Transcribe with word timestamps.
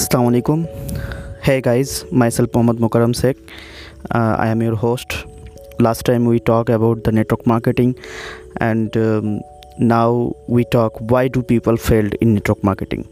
Assalamu 0.00 0.28
alaikum. 0.30 0.60
Hey 1.46 1.60
guys, 1.60 1.90
myself 2.10 2.48
Mohammad 2.54 2.78
Mukarram 2.84 3.14
Sheikh. 3.20 3.36
Uh, 4.14 4.34
I 4.44 4.46
am 4.48 4.62
your 4.62 4.74
host. 4.74 5.16
Last 5.78 6.06
time 6.06 6.24
we 6.24 6.40
talked 6.40 6.70
about 6.70 7.04
the 7.04 7.12
network 7.12 7.46
marketing, 7.46 7.90
and 8.68 8.96
um, 8.96 9.42
now 9.78 10.32
we 10.46 10.64
talk 10.76 10.96
why 11.12 11.28
do 11.28 11.42
people 11.42 11.76
failed 11.76 12.14
in 12.22 12.32
network 12.32 12.64
marketing. 12.64 13.04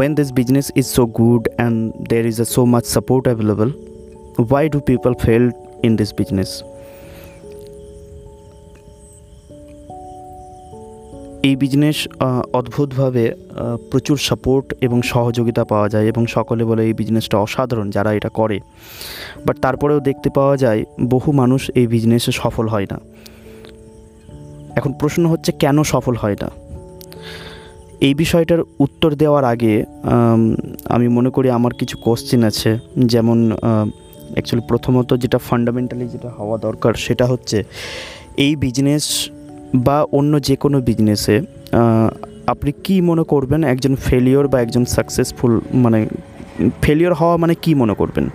When 0.00 0.14
this 0.14 0.32
business 0.32 0.70
is 0.74 0.90
so 0.90 1.04
good 1.04 1.50
and 1.58 1.92
there 2.08 2.26
is 2.26 2.40
so 2.48 2.64
much 2.64 2.86
support 2.86 3.26
available, 3.26 3.68
why 4.54 4.68
do 4.68 4.80
people 4.80 5.12
fail 5.26 5.50
in 5.82 5.96
this 5.96 6.14
business? 6.14 6.62
এই 11.48 11.54
business 11.62 11.98
অদ্ভুতভাবে 12.58 13.24
প্রচুর 13.90 14.18
support 14.28 14.66
এবং 14.80 14.98
সহযোগিতা 15.12 15.62
পাওয়া 15.64 15.88
যায় 15.88 16.06
এবং 16.06 16.22
সকলে 16.26 16.62
বলে 16.64 16.82
এই 16.88 16.94
বিজনেসটা 17.00 17.36
অসাধারণ 17.38 17.86
যারা 17.90 18.10
এটা 18.18 18.28
করে। 18.28 18.58
বাট 19.46 19.56
তারপরেও 19.64 20.00
দেখতে 20.00 20.28
পাওয়া 20.36 20.56
যায়, 20.56 20.80
বহু 21.14 21.28
মানুষ 21.32 21.62
এই 21.74 21.86
বিজনেসে 21.86 22.32
সফল 22.32 22.66
হয় 22.68 22.86
না। 22.92 22.98
এখন 24.78 24.92
প্রশ্ন 24.92 25.22
হচ্ছে, 25.26 25.50
কেন 25.62 25.76
সফল 25.82 26.14
হয় 26.14 26.36
না? 26.42 26.48
এই 28.00 28.14
বিষয়টার 28.14 28.60
উত্তর 28.84 29.10
দেওয়ার 29.14 29.44
আগে, 29.44 29.74
আমি 30.94 31.06
মনে 31.08 31.30
করি 31.30 31.48
আমার 31.50 31.74
কিছু 31.80 31.96
কোশ্চেন 31.96 32.42
আছে। 32.50 32.70
যেমন 33.12 33.38
অ্যাকচুয়ালি 34.34 34.64
প্রথমত 34.68 35.10
যেটা 35.22 35.38
ফান্ডামেন্টালি 35.38 36.06
যেটা 36.08 36.30
হওয়া 36.38 36.56
দরকার 36.58 36.92
সেটা 36.94 37.24
হচ্ছে, 37.26 37.58
এই 38.36 38.52
বিজনেস 38.56 39.04
বা 39.74 40.02
অন্য 40.12 40.42
যে 40.42 40.56
কোনো 40.56 40.80
বিজনেসে 40.80 41.42
আপনি 42.46 42.72
কি 42.84 43.00
মনে 43.00 43.22
করবেন 43.22 43.64
একজন 43.64 43.96
ফেলিওর 43.96 44.48
বা 44.48 44.60
একজন 44.60 44.84
সাকসেসফুল 44.84 45.60
মানে 45.74 46.08
ফেলিওর 46.82 47.14
হওয়া 47.14 47.36
মানে 47.36 47.54
কি 47.54 47.74
মনে 47.74 47.94
করবেন? 47.94 48.28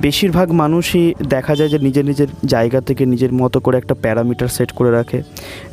বেশিরভাগ 0.00 0.52
মানুষই 0.52 1.14
দেখা 1.28 1.56
যায় 1.56 1.68
যে 1.68 1.78
নিজের 1.78 2.04
নিজের 2.04 2.26
জায়গা 2.44 2.80
থেকে 2.80 3.06
নিজের 3.06 3.32
মতো 3.32 3.60
করে 3.60 3.78
একটা 3.78 3.94
প্যারামিটার 3.94 4.48
সেট 4.48 4.72
করে 4.72 4.90
রাখে 4.90 5.22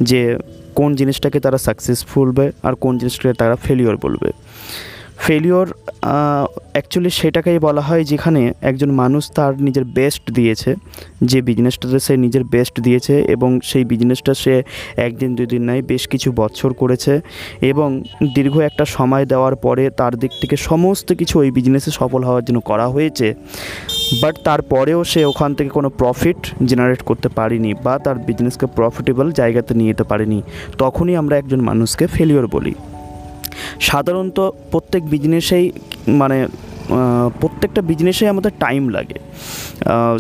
যে 0.02 0.38
কোন 0.76 0.96
জিনিসটাকে 0.96 1.40
তারা 1.40 1.58
সাকসেসফুল 1.58 2.28
বলবে 2.28 2.52
আর 2.64 2.76
কোন 2.76 2.98
জিনিসটাকে 2.98 3.34
তারা 3.34 3.56
ফেলিওর 3.56 3.98
বলবে। 3.98 4.32
ফেলিওর 5.24 5.68
অ্যাকচুয়ালি 6.74 7.10
সেটাকেই 7.10 7.60
বলা 7.60 7.82
হয় 7.82 8.04
যেখানে 8.04 8.42
একজন 8.62 8.90
মানুষ 8.92 9.24
তার 9.38 9.54
নিজের 9.62 9.86
বেস্ট 9.98 10.24
দিয়েছে, 10.32 10.72
যে 11.22 11.40
বিজনেসটাতে 11.42 12.00
সে 12.00 12.14
নিজের 12.18 12.44
বেস্ট 12.44 12.76
দিয়েছে 12.80 13.16
এবং 13.36 13.50
সেই 13.64 13.84
বিজনেসটা 13.84 14.34
সে 14.34 14.56
একদিন 14.98 15.30
দুই 15.36 15.48
দিন 15.48 15.62
নয় 15.70 15.82
বেশ 15.82 16.04
কিছু 16.08 16.30
বছর 16.32 16.70
করেছে 16.74 17.14
এবং 17.62 17.90
দীর্ঘ 18.36 18.56
একটা 18.60 18.86
সময় 18.86 19.26
দেওয়ার 19.26 19.56
পরে 19.56 19.84
তার 19.90 20.14
দিক 20.22 20.32
থেকে 20.42 20.56
সমস্ত 20.70 21.08
কিছু 21.14 21.36
ওই 21.40 21.50
বিজনেসে 21.52 21.92
সফল 21.92 22.22
হওয়ার 22.24 22.44
জন্য 22.46 22.60
করা 22.60 22.88
হয়েছে। 22.88 23.28
বাট 24.22 24.36
তারপরেও 24.44 25.00
সে 25.04 25.22
ওখান 25.26 25.52
থেকে 25.56 25.70
কোনো 25.70 25.90
প্রফিট 25.90 26.40
জেনারেট 26.70 27.02
করতে 27.02 27.30
পারেনি 27.30 27.72
বা 27.86 27.94
তার 28.06 28.18
বিজনেসকে 28.28 28.66
প্রফিটেবল 28.78 29.28
জায়গাতে 29.32 29.72
নিয়ে 29.74 29.92
যেতে 29.94 30.04
পারেনি। 30.04 30.40
তখনই 30.78 31.16
আমরা 31.16 31.36
একজন 31.38 31.60
মানুষকে 31.70 32.06
ফেলিওর 32.08 32.48
বলি। 32.48 32.74
সাধারণত 33.90 34.40
প্রত্যেক 34.72 35.04
বিজনেসেই 35.14 35.66
মানে 36.22 36.38
প্রত্যেকটা 37.42 37.82
বিজনেসেই 37.82 38.30
আমাদের 38.34 38.52
টাইম 38.60 38.84
লাগে। 38.90 39.18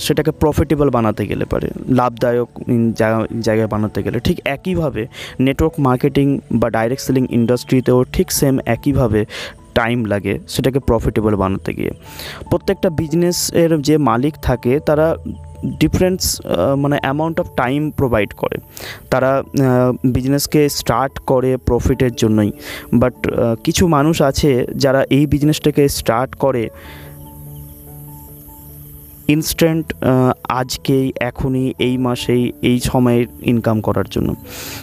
সেটাকে 0.05 0.31
প্রফিটেবল 0.41 0.87
বানাতে 0.95 1.23
গেলে 1.31 1.45
পারে, 1.51 1.67
লাভদায়ক 1.99 2.49
জায়গায় 3.45 3.69
বানাতে 3.73 3.99
গেলে। 4.05 4.17
ঠিক 4.27 4.37
একইভাবে 4.55 5.03
নেটওয়ার্ক 5.45 5.75
মার্কেটিং 5.87 6.27
বা 6.51 6.67
ডাইরেক্ট 6.77 7.03
সেলিং 7.07 7.23
ইন্ডাস্ট্রিতেও 7.37 7.99
ঠিক 8.15 8.27
সেম 8.39 8.55
একইভাবে 8.75 9.21
টাইম 9.79 9.99
লাগে 10.11 10.33
সেটাকে 10.53 10.79
প্রফিটেবল 10.89 11.33
বানাতে 11.43 11.71
গিয়ে। 11.77 11.91
প্রত্যেকটা 12.49 12.89
বিজনেসের 13.01 13.71
যে 13.87 13.95
মালিক 14.09 14.33
থাকে, 14.47 14.73
তারা 14.87 15.07
ডিফারেন্স 15.65 16.41
মানে 16.77 16.97
অ্যামাউন্ট 17.01 17.39
অফ 17.39 17.47
টাইম 17.55 17.91
প্রোভাইড 17.91 18.33
করে। 18.33 18.57
তারা 19.09 19.43
বিজনেসকে 20.05 20.69
স্টার্ট 20.69 21.19
করে 21.19 21.57
প্রফিটের 21.57 22.15
জন্যই। 22.15 22.51
বাট 22.93 23.13
কিছু 23.63 23.87
মানুষ 23.87 24.21
আছে 24.21 24.67
যারা 24.75 25.05
এই 25.09 25.25
বিজনেসটাকে 25.25 25.89
স্টার্ট 25.89 26.35
করে 26.35 26.69
ইনস্ট্যান্ট 29.35 29.85
আজকেই, 30.61 31.05
এখনই, 31.29 31.67
এই 31.87 31.95
মাসেই, 32.05 32.43
এই 32.69 32.77
সময়ে 32.89 33.21
ইনকাম 33.51 33.77
করার 33.81 34.07
জন্য। 34.13 34.29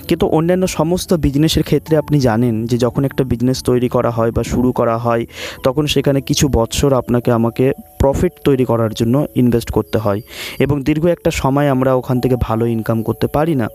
কিন্তু 0.09 0.25
অন্যান্য 0.37 0.65
সমস্ত 0.79 1.11
বিজনেসের 1.27 1.65
ক্ষেত্রে 1.69 1.95
আপনি 2.03 2.17
জানেন 2.29 2.55
যে 2.71 2.77
যখন 2.85 3.03
একটা 3.05 3.23
বিজনেস 3.33 3.59
তৈরি 3.69 3.89
করা 3.89 4.11
হয় 4.11 4.33
বা 4.37 4.43
শুরু 4.53 4.71
করা 4.73 4.97
হয়, 4.99 5.23
তখন 5.67 5.85
সেখানে 5.87 6.21
কিছু 6.29 6.47
বছর 6.59 6.91
আপনাকে 7.01 7.31
আমাকে 7.39 7.65
প্রফিট 8.01 8.33
তৈরি 8.47 8.65
করার 8.71 8.93
জন্য 8.95 9.15
ইনভেস্ট 9.43 9.71
করতে 9.77 9.99
হয় 9.99 10.21
এবং 10.65 10.77
দীর্ঘ 10.89 11.05
একটা 11.17 11.31
সময় 11.43 11.69
আমরা 11.75 11.91
ওখান 12.01 12.17
থেকে 12.23 12.37
ভালো 12.47 12.65
ইনকাম 12.67 12.99
করতে 13.03 13.27
পারি 13.37 13.55
না। 13.61 13.67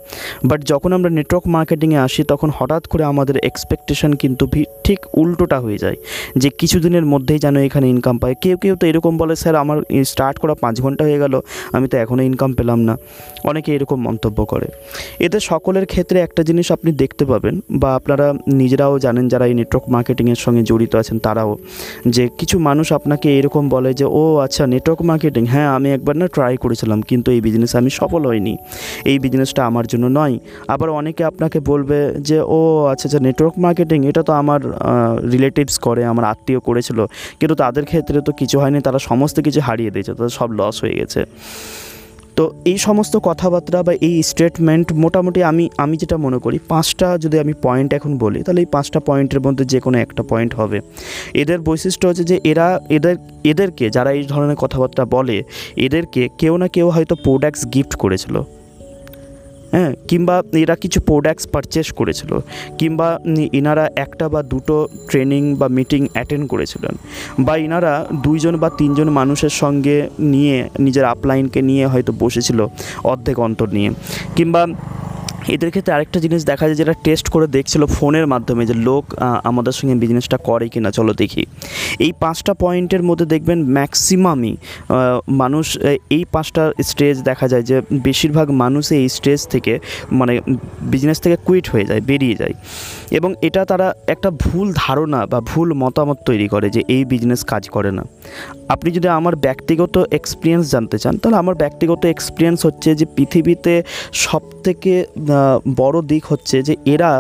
বাট 0.50 0.60
যখন 0.72 0.90
আমরা 0.98 1.10
নেটওয়ার্ক 1.18 1.46
মার্কেটিংয়ে 1.56 2.00
আসি, 2.08 2.22
তখন 2.32 2.50
হঠাৎ 2.58 2.84
করে 2.92 3.04
আমাদের 3.04 3.36
এক্সপেকটেশন 3.50 4.12
কিন্তু 4.22 4.44
ঠিক 4.86 5.00
উল্টোটা 5.22 5.58
হয়ে 5.66 5.80
যায় 5.84 5.98
যে 6.42 6.50
কিছুদিনের 6.60 7.06
মধ্যেই 7.14 7.40
যেন 7.46 7.56
এখানে 7.68 7.88
ইনকাম 7.94 8.16
পায়। 8.22 8.36
কেউ 8.44 8.58
কেউ 8.64 8.74
তো 8.80 8.84
এরকম 8.92 9.14
বলে, 9.22 9.34
স্যার, 9.42 9.56
আমার 9.64 9.78
স্টার্ট 10.12 10.38
করা 10.44 10.56
পাঁচ 10.64 10.76
ঘণ্টা 10.84 11.04
হয়ে 11.08 11.20
গেল, 11.24 11.34
আমি 11.76 11.86
তো 11.92 11.96
এখনও 12.04 12.24
ইনকাম 12.30 12.52
পেলাম 12.60 12.80
না। 12.88 12.94
অনেকে 13.50 13.70
এরকম 13.78 14.00
মন্তব্য 14.08 14.40
করে। 14.52 14.68
এতে 15.26 15.38
সকলের 15.52 15.86
ক্ষেত্রে 15.92 16.18
একটা 16.28 16.42
জিনিস 16.50 16.68
আপনি 16.76 16.90
দেখতে 17.02 17.24
পাবেন 17.32 17.56
বা 17.82 17.90
আপনারা 18.00 18.26
নিজেরাও 18.62 18.94
জানেন 19.06 19.26
যারা 19.34 19.46
এই 19.50 19.56
নেটওয়ার্ক 19.60 19.86
মার্কেটিংয়ের 19.96 20.40
সঙ্গে 20.46 20.62
জড়িত 20.70 20.94
আছেন 21.02 21.18
তারাও, 21.26 21.52
যে 22.16 22.24
কিছু 22.40 22.56
মানুষ 22.70 22.88
আপনাকে 22.98 23.28
এরকম 23.40 23.64
বলে 23.76 23.92
যে, 24.00 24.06
ও 24.20 24.22
আচ্ছা 24.46 24.64
নেটওয়ার্ক 24.74 25.02
মার্কেটিং 25.10 25.44
হ্যাঁ 25.54 25.70
আমি 25.78 25.88
একবার 25.98 26.16
না 26.22 26.28
ট্রাই 26.36 26.54
করেছিলাম, 26.64 27.00
কিন্তু 27.10 27.28
এই 27.36 27.42
বিজনেসে 27.48 27.76
আমি 27.82 27.92
সফল 28.00 28.22
হইনি। 28.30 28.54
এই 29.12 29.18
বিজনেসটা 29.26 29.62
আমার 29.70 29.86
জন্য 29.92 30.06
নয়। 30.20 30.36
আবার 30.74 30.90
অনেকে 31.00 31.24
আপনাকে 31.32 31.58
বলবে 31.72 32.00
যে, 32.30 32.38
ও 32.58 32.60
আচ্ছা 32.92 33.06
আচ্ছা 33.08 33.20
নেটওয়ার্ক 33.28 33.56
মার্কেটিং 33.66 34.00
এটা 34.10 34.22
তো 34.28 34.32
আমার 34.42 34.60
রিলেটিভস 35.34 35.76
করে, 35.88 36.02
আমার 36.12 36.26
আত্মীয় 36.34 36.60
করেছিল। 36.68 37.00
কিন্তু 37.40 37.56
তাদের 37.64 37.84
ক্ষেত্রে 37.92 38.18
তো 38.28 38.32
কিছু 38.40 38.56
হয়নি, 38.62 38.80
তারা 38.88 39.00
সমস্ত 39.10 39.38
কিছু 39.48 39.60
হারিয়ে 39.68 39.92
দিয়েছে, 39.96 40.12
তাদের 40.18 40.34
সব 40.40 40.49
লস 40.52 40.84
হয়ে 40.84 40.94
গেছে। 40.94 41.26
তো 42.36 42.54
এই 42.66 42.78
সমস্ত 42.78 43.18
কথাবার্তা 43.18 43.84
বা 43.84 43.94
এই 44.02 44.24
স্টেটমেন্ট 44.24 44.94
মোটামুটি 44.94 45.44
আমি 45.44 45.70
আমি 45.78 45.98
যেটা 45.98 46.18
মনে 46.18 46.40
করি, 46.40 46.60
পাঁচটা 46.68 47.18
যদি 47.18 47.40
আমি 47.40 47.54
পয়েন্ট 47.62 47.94
এখন 47.94 48.18
বলি, 48.18 48.44
তাহলে 48.44 48.62
এই 48.62 48.66
পাঁচটা 48.66 49.00
পয়েন্টের 49.00 49.40
মধ্যে 49.40 49.66
যে 49.66 49.80
কোনো 49.80 49.98
একটা 49.98 50.24
পয়েন্ট 50.24 50.56
হবে। 50.56 50.82
এদের 51.34 51.60
বৈশিষ্ট্য 51.60 52.08
হচ্ছে 52.08 52.24
যে 52.24 52.40
এরা, 52.44 52.80
এদের, 52.90 53.16
এদেরকে 53.44 53.90
যারা 53.90 54.12
এই 54.12 54.24
ধরনের 54.24 54.56
কথাবার্তা 54.56 55.06
বলে, 55.06 55.44
এদেরকে 55.78 56.30
কেউ 56.38 56.58
না 56.58 56.68
কেউ 56.68 56.90
হয়তো 56.90 57.16
প্রোডাক্টস 57.16 57.66
গিফট 57.74 57.96
করেছিল। 57.96 58.44
হ্যাঁ 59.74 59.92
কিংবা 60.10 60.36
এরা 60.64 60.76
কিছু 60.84 61.00
প্রোডাক্টস 61.10 61.46
পারচেস 61.54 61.88
করেছিল, 62.00 62.32
কিংবা 62.80 63.08
এনারা 63.60 63.86
একটা 64.06 64.26
বা 64.34 64.42
দুটো 64.54 64.76
ট্রেনিং 65.10 65.42
বা 65.60 65.68
মিটিং 65.78 66.02
অ্যাটেন্ড 66.14 66.46
করেছিলেন, 66.52 66.94
বা 67.46 67.54
এনারা 67.66 67.94
দুইজন 68.26 68.54
বা 68.64 68.70
তিনজন 68.80 69.08
মানুষের 69.20 69.54
সঙ্গে 69.62 69.98
নিয়ে, 70.34 70.58
নিজের 70.86 71.06
আপলাইনকে 71.14 71.60
নিয়ে 71.70 71.86
হয়তো 71.94 72.12
বসেছিল 72.24 72.60
অর্ধেক 73.12 73.38
অন্তর 73.48 73.68
নিয়ে, 73.78 73.90
কিংবা 74.38 74.62
এদের 75.56 75.70
ক্ষেত্রে 75.74 75.92
আরেকটা 75.96 76.20
জিনিস 76.26 76.42
দেখা 76.52 76.66
যায় 76.68 76.80
যেটা 76.82 76.94
টেস্ট 77.06 77.26
করে 77.34 77.48
দেখছিল 77.58 77.82
ফোনের 77.98 78.26
মাধ্যমে 78.34 78.64
যে 78.70 78.76
লোক 78.88 79.04
আমাদের 79.50 79.74
সঙ্গে 79.78 79.96
বিজনেসটা 80.04 80.38
করে 80.50 80.66
কি 80.74 80.80
না 80.86 80.92
চলো 80.98 81.14
দেখি। 81.22 81.44
এই 82.06 82.12
পাঁচটা 82.24 82.54
পয়েন্টের 82.64 83.04
মধ্যে 83.10 83.26
দেখবেন 83.34 83.60
ম্যাক্সিমামই 83.78 84.54
মানুষ 85.42 85.66
এই 86.16 86.24
পাঁচটা 86.34 86.64
স্টেজ 86.90 87.16
দেখা 87.30 87.46
যায় 87.52 87.64
যে 87.70 87.78
বেশিরভাগ 88.08 88.48
মানুষ 88.64 88.84
এই 89.00 89.06
স্টেজ 89.18 89.40
থেকে 89.54 89.74
মানে 90.20 90.34
বিজনেস 90.94 91.20
থেকে 91.24 91.38
কুইট 91.48 91.66
হয়ে 91.74 91.86
যায়, 91.90 92.02
বেরিয়ে 92.10 92.36
যায়। 92.42 92.54
এবং 93.18 93.30
এটা 93.48 93.62
তারা 93.72 93.88
একটা 94.14 94.30
ভুল 94.44 94.68
ধারণা 94.84 95.20
বা 95.32 95.40
ভুল 95.52 95.68
মতামত 95.84 96.18
তৈরি 96.30 96.48
করে 96.54 96.68
যে 96.76 96.82
এই 96.96 97.04
বিজনেস 97.14 97.42
কাজ 97.52 97.64
করে 97.76 97.92
না। 97.98 98.04
আপনি 98.74 98.90
যদি 98.98 99.08
আমার 99.20 99.36
ব্যক্তিগত 99.48 99.96
এক্সপিরিয়েন্স 100.20 100.64
জানতে 100.74 100.98
চান, 101.04 101.14
তাহলে 101.22 101.38
আমার 101.44 101.56
ব্যক্তিগত 101.64 102.02
এক্সপিরিয়েন্স 102.06 102.60
হচ্ছে 102.68 102.90
যে 103.00 103.06
পৃথিবীতে 103.16 103.74
সবথেকে 104.28 104.94
বড় 105.82 105.98
দিক 106.12 106.24
হচ্ছে 106.32 106.58
যে 106.68 106.74
এরা 106.94 107.12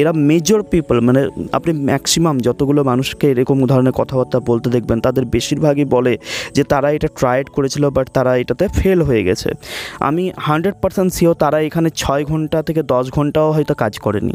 এরা 0.00 0.12
মেজর 0.28 0.60
পিপল 0.72 0.96
মানে 1.08 1.20
আপনি 1.58 1.72
ম্যাক্সিমাম 1.88 2.36
যতগুলো 2.46 2.80
মানুষকে 2.90 3.26
এরকম 3.32 3.58
ধরনের 3.72 3.94
কথাবার্তা 4.00 4.38
বলতে 4.50 4.68
দেখবেন, 4.74 4.98
তাদের 5.06 5.24
বেশিরভাগই 5.34 5.86
বলে 5.94 6.14
যে 6.56 6.62
তারা 6.72 6.88
এটা 6.96 7.08
ট্রাইড 7.18 7.46
করেছিল 7.56 7.84
বাট 7.96 8.06
তারা 8.16 8.32
এটাতে 8.42 8.64
ফেল 8.78 8.98
হয়ে 9.08 9.22
গেছে। 9.28 9.48
আমি 10.08 10.22
হান্ড্রেড 10.46 10.76
পার্সেন্ট 10.82 11.10
সিও 11.16 11.32
তারা 11.42 11.58
এখানে 11.68 11.88
ছয় 12.02 12.22
ঘণ্টা 12.30 12.58
থেকে 12.62 12.80
দশ 12.94 13.04
ঘন্টাও 13.16 13.48
হয়তো 13.56 13.74
কাজ 13.82 13.94
করেনি। 13.98 14.34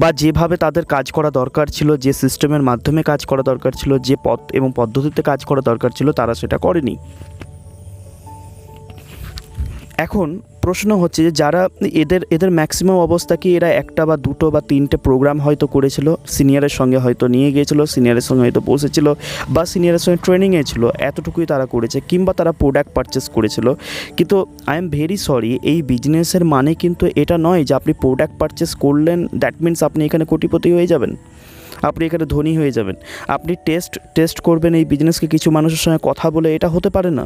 বা 0.00 0.08
যেভাবে 0.20 0.56
তাদের 0.64 0.84
কাজ 0.94 1.06
করা 1.16 1.30
দরকার 1.40 1.66
ছিল, 1.76 1.88
যে 2.04 2.12
সিস্টেমের 2.22 2.62
মাধ্যমে 2.68 3.00
কাজ 3.10 3.20
করা 3.30 3.42
দরকার 3.50 3.72
ছিল, 3.80 3.92
যে 4.08 4.16
পথ 4.26 4.40
এবং 4.58 4.68
পদ্ধতিতে 4.76 5.20
কাজ 5.30 5.40
করা 5.48 5.62
দরকার 5.70 5.90
ছিল, 5.96 6.08
তারা 6.12 6.32
সেটা 6.40 6.58
করেনি। 6.58 6.94
এখন 10.06 10.28
প্রশ্ন 10.64 10.90
হচ্ছে 11.02 11.20
যে 11.26 11.32
যারা 11.40 11.62
এদের 12.02 12.22
এদের 12.34 12.50
ম্যাক্সিমাম 12.58 12.98
অবস্থা 13.08 13.34
কি? 13.36 13.48
এরা 13.56 13.68
একটা 13.82 14.02
বা 14.08 14.16
দুটো 14.26 14.46
বা 14.54 14.60
তিনটে 14.70 14.96
প্রোগ্রাম 15.06 15.36
হয়তো 15.40 15.66
করেছিল 15.66 16.06
সিনিয়রের 16.26 16.74
সঙ্গে 16.78 16.98
হয়তো 17.04 17.24
নিয়ে 17.34 17.48
গিয়েছিল 17.54 17.80
সিনিয়রের 17.84 18.26
সঙ্গে 18.28 18.42
হয়তো 18.46 18.60
বসেছিল 18.70 19.06
বা 19.54 19.62
সিনিয়রের 19.72 20.02
সঙ্গে 20.04 20.20
ট্রেনিংয়ে 20.24 20.62
ছিল, 20.70 20.82
এতটুকুই 21.08 21.46
তারা 21.46 21.66
করেছে 21.66 21.98
কিংবা 22.10 22.32
তারা 22.32 22.52
প্রোডাক্ট 22.52 22.90
পারচেস 22.94 23.24
করেছিল। 23.28 23.66
কিন্তু 24.16 24.36
আই 24.66 24.76
এম 24.78 24.86
ভেরি 24.88 25.16
সরি 25.16 25.52
এই 25.62 25.78
বিজনেসের 25.82 26.44
মানে 26.44 26.72
কিন্তু 26.74 27.04
এটা 27.22 27.36
নয় 27.38 27.62
যে 27.64 27.72
আপনি 27.74 27.92
প্রোডাক্ট 27.92 28.34
পারচেস 28.38 28.70
করলেন 28.74 29.18
দ্যাট 29.34 29.54
মিন্স 29.60 29.78
আপনি 29.82 30.00
এখানে 30.04 30.24
কোটিপতি 30.24 30.68
হয়ে 30.72 30.86
যাবেন। 30.86 31.12
আপনি 31.82 32.02
এখানে 32.06 32.24
ধনী 32.24 32.52
হয়ে 32.56 32.72
যাবেন। 32.72 32.96
আপনি 33.28 33.52
টেস্ট 33.66 33.92
টেস্ট 34.14 34.40
করবেন 34.40 34.72
এই 34.74 34.84
বিজনেসকে 34.84 35.26
কিছু 35.26 35.48
মানুষের 35.50 35.80
সঙ্গে 35.84 36.00
কথা 36.02 36.26
বলে 36.30 36.48
এটা 36.54 36.68
হতে 36.68 36.90
পারে 36.90 37.10
না। 37.10 37.24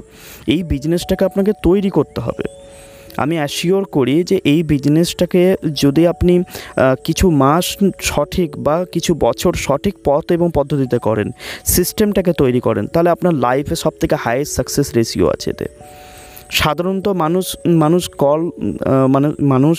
এই 0.54 0.60
বিজনেসটাকে 0.62 1.24
আপনাকে 1.24 1.52
তৈরি 1.62 1.90
করতে 1.90 2.20
হবে। 2.20 2.44
আমি 3.22 3.34
অ্যাসিওর 3.40 3.84
করি 3.96 4.16
যে 4.30 4.36
এই 4.52 4.60
বিজনেসটাকে 4.72 5.42
যদি 5.82 6.02
আপনি 6.12 6.34
কিছু 7.06 7.26
মাস 7.42 7.66
সঠিক 8.10 8.50
বা 8.66 8.76
কিছু 8.94 9.12
বছর 9.26 9.52
সঠিক 9.66 9.94
পথ 10.08 10.24
এবং 10.36 10.48
পদ্ধতিতে 10.58 10.98
করেন 11.06 11.28
সিস্টেমটাকে 11.74 12.32
তৈরি 12.42 12.60
করেন, 12.66 12.84
তাহলে 12.92 13.10
আপনার 13.14 13.34
লাইফে 13.44 13.76
সব 13.84 13.94
থেকে 14.00 14.14
হাইয়েস্ট 14.24 14.52
সাকসেস 14.58 14.88
রেশিও 14.96 15.26
আছে 15.34 15.48
এতে। 15.54 15.66
সাধারণত 16.60 17.06
মানুষ 17.22 17.46
মানুষ 17.84 18.02
কল 18.22 18.40
মানে 19.14 19.28
মানুষ 19.54 19.78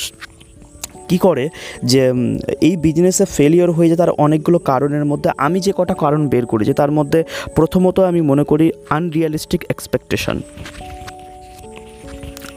কী 1.09 1.17
করে 1.25 1.45
যে 1.91 2.01
এই 2.67 2.75
বিজনেসে 2.85 3.25
ফেলিওর 3.35 3.71
হয়ে 3.77 3.89
যায় 3.89 3.99
তার 4.03 4.17
অনেকগুলো 4.25 4.57
কারণের 4.71 5.05
মধ্যে, 5.11 5.29
আমি 5.45 5.59
যে 5.65 5.71
কটা 5.77 5.95
কারণ 6.03 6.21
বের 6.33 6.45
করেছি 6.51 6.73
তার 6.81 6.91
মধ্যে 6.97 7.19
প্রথমত 7.57 7.97
আমি 8.11 8.21
মনে 8.31 8.43
করি 8.51 8.65
আনরিয়ালিস্টিক 8.97 9.61
এক্সপেকটেশন 9.73 10.37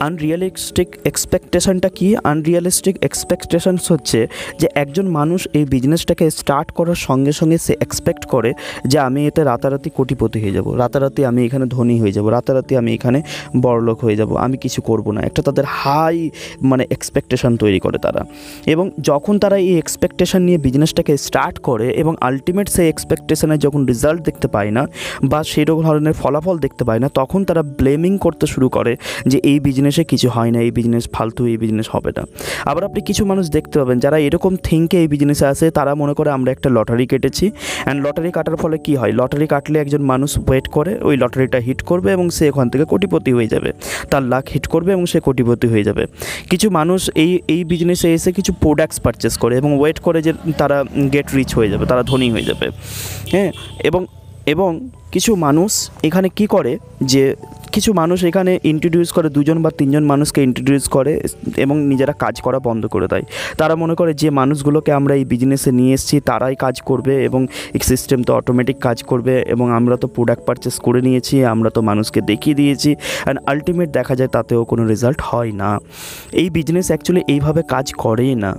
আনরিয়ালিস্টিক 0.01 0.89
এক্সপেকটেশনটা 1.05 1.89
কি? 1.89 2.17
আনরিয়ালিস্টিক 2.25 2.97
এক্সপেকটেশনস 3.03 3.93
হচ্ছে 3.93 4.29
যে 4.59 4.69
একজন 4.75 5.07
মানুষ 5.09 5.49
এই 5.53 5.65
বিজনেসটাকে 5.65 6.31
স্টার্ট 6.31 6.71
করার 6.71 6.95
সঙ্গে 6.95 7.33
সঙ্গে 7.33 7.59
সে 7.59 7.77
এক্সপেক্ট 7.81 8.25
করে 8.27 8.53
যে 8.87 8.99
আমি 8.99 9.27
এতে 9.27 9.45
রাতারাতি 9.45 9.91
কোটিপতি 9.91 10.39
হয়ে 10.43 10.51
যাব। 10.51 10.67
রাতারাতি 10.75 11.25
আমি 11.25 11.41
এখানে 11.47 11.67
ধনী 11.67 12.01
হয়ে 12.01 12.13
যাব। 12.13 12.29
রাতারাতি 12.29 12.77
আমি 12.77 12.95
এখানে 12.95 13.23
বড়লোক 13.61 14.05
হয়ে 14.05 14.17
যাব। 14.17 14.37
আমি 14.37 14.57
কিছু 14.57 14.83
করব 14.83 15.11
না। 15.11 15.21
একটা 15.21 15.43
তাদের 15.43 15.65
হাই 15.69 16.31
মানে 16.63 16.87
এক্সপেকটেশন 16.91 17.57
তৈরি 17.57 17.81
করে 17.81 17.99
তারা। 17.99 18.25
এবং 18.67 18.91
যখন 19.01 19.39
তারা 19.39 19.57
এই 19.57 19.79
এক্সপেকটেশন 19.79 20.43
নিয়ে 20.43 20.59
বিজনেসটাকে 20.59 21.17
স্টার্ট 21.17 21.59
করে 21.59 21.91
এবং 21.93 22.15
আলটিমেট 22.21 22.69
সেই 22.69 22.89
এক্সপেকটেশনের 22.89 23.59
যখন 23.59 23.87
রেজাল্ট 23.87 24.21
দেখতে 24.23 24.49
পায় 24.49 24.71
না 24.71 24.87
বা 25.25 25.45
সেরকম 25.45 25.83
ধরনের 25.83 26.13
ফলাফল 26.13 26.59
দেখতে 26.59 26.85
পায় 26.85 26.99
না, 26.99 27.09
তখন 27.15 27.45
তারা 27.45 27.63
ব্লেমিং 27.63 28.19
করতে 28.19 28.47
শুরু 28.47 28.69
করে 28.69 28.97
যে 29.27 29.39
এই 29.45 29.61
বিজনেস 29.61 29.90
বিজনেসে 29.91 30.11
কিছু 30.13 30.29
হয় 30.37 30.51
না, 30.55 30.59
এই 30.67 30.71
বিজনেস 30.79 31.05
ফালতু, 31.15 31.43
এই 31.53 31.59
বিজনেস 31.63 31.89
হবে 31.95 32.11
না। 32.19 32.23
আবার 32.71 32.83
আপনি 32.89 33.01
কিছু 33.09 33.23
মানুষ 33.31 33.45
দেখতে 33.57 33.77
পাবেন, 33.81 33.97
যারা 34.05 34.19
এরকম 34.27 34.53
থিঙ্কে 34.67 34.97
এই 35.03 35.09
বিজনেসে 35.15 35.47
আসে 35.53 35.67
তারা 35.79 35.93
মনে 36.03 36.15
করে 36.19 36.31
আমরা 36.37 36.51
একটা 36.57 36.69
লটারি 36.77 37.07
কেটেছি। 37.13 37.47
অ্যান্ড 37.51 37.99
লটারি 38.05 38.31
কাটার 38.37 38.57
ফলে 38.63 38.77
কি 38.87 38.93
হয়? 39.01 39.13
লটারি 39.21 39.47
কাটলে 39.55 39.77
একজন 39.85 40.03
মানুষ 40.13 40.31
ওয়েট 40.49 40.67
করে, 40.77 40.93
ওই 41.09 41.15
লটারিটা 41.23 41.59
হিট 41.67 41.81
করবে 41.91 42.09
এবং 42.17 42.27
সে 42.37 42.45
ওখান 42.53 42.67
থেকে 42.73 42.85
কোটিপতি 42.93 43.31
হয়ে 43.37 43.49
যাবে। 43.55 43.71
তার 44.11 44.23
লাখ 44.33 44.45
হিট 44.55 44.67
করবে 44.75 44.91
এবং 44.97 45.05
সে 45.13 45.19
কোটিপতি 45.27 45.67
হয়ে 45.73 45.85
যাবে। 45.89 46.03
কিছু 46.51 46.67
মানুষ 46.79 47.01
এই 47.25 47.33
এই 47.55 47.61
বিজনেসে 47.73 48.09
এসে 48.17 48.31
কিছু 48.39 48.53
প্রোডাক্টস 48.63 48.99
পারচেস 49.05 49.35
করে 49.43 49.55
এবং 49.57 49.71
ওয়েট 49.81 49.99
করে 50.07 50.19
যে 50.27 50.33
তারা 50.59 50.79
গেট 51.13 51.29
রিচ 51.37 51.51
হয়ে 51.59 51.69
যাবে, 51.73 51.85
তারা 51.91 52.03
ধনী 52.11 52.29
হয়ে 52.35 52.47
যাবে। 52.51 52.67
হ্যাঁ? 53.33 53.51
এবং 53.89 54.01
এবং 54.55 54.71
কিছু 55.13 55.31
মানুষ 55.47 55.71
এখানে 56.09 56.29
কি 56.39 56.47
করে? 56.55 56.73
যে 57.13 57.25
কিছু 57.75 57.91
মানুষ 58.01 58.19
এখানে 58.31 58.53
ইন্ট্রোডিউস 58.73 59.09
করে, 59.17 59.29
দুজন 59.37 59.59
বা 59.65 59.71
তিনজন 59.81 60.05
মানুষকে 60.13 60.41
ইন্ট্রোডিউস 60.49 60.85
করে 60.97 61.13
এবং 61.65 61.77
নিজেরা 61.91 62.15
কাজ 62.25 62.35
করা 62.47 62.59
বন্ধ 62.69 62.83
করে 62.95 63.07
দেয়। 63.13 63.25
তারা 63.61 63.75
মনে 63.83 63.95
করে 64.01 64.13
যে 64.23 64.29
মানুষগুলোকে 64.41 64.91
আমরা 64.99 65.15
এই 65.21 65.25
বিজনেসে 65.33 65.71
নিয়ে 65.79 65.93
এসেছি, 65.97 66.17
তারাই 66.29 66.57
কাজ 66.65 66.77
করবে 66.89 67.15
এবং 67.29 67.41
এই 67.77 67.81
সিস্টেম 67.91 68.19
তো 68.27 68.31
অটোমেটিক 68.39 68.77
কাজ 68.87 68.99
করবে 69.11 69.35
এবং 69.55 69.67
আমরা 69.79 69.97
তো 70.03 70.07
প্রোডাক্ট 70.17 70.43
পারচেস 70.49 70.77
করে 70.87 71.01
নিয়েছি, 71.07 71.35
আমরা 71.55 71.71
তো 71.77 71.81
মানুষকে 71.91 72.21
দেখিয়ে 72.31 72.57
দিয়েছি 72.61 72.91
অ্যান্ড 72.99 73.39
আলটিমেট 73.51 73.89
দেখা 73.99 74.15
যায় 74.21 74.31
তাতেও 74.37 74.63
কোনো 74.71 74.83
রেজাল্ট 74.93 75.21
হয় 75.31 75.53
না। 75.63 75.71
এই 76.41 76.49
বিজনেস 76.57 76.87
অ্যাকচুয়ালি 76.91 77.23
এইভাবে 77.35 77.61
কাজ 77.75 77.87
করেই 78.05 78.35
না। 78.45 78.53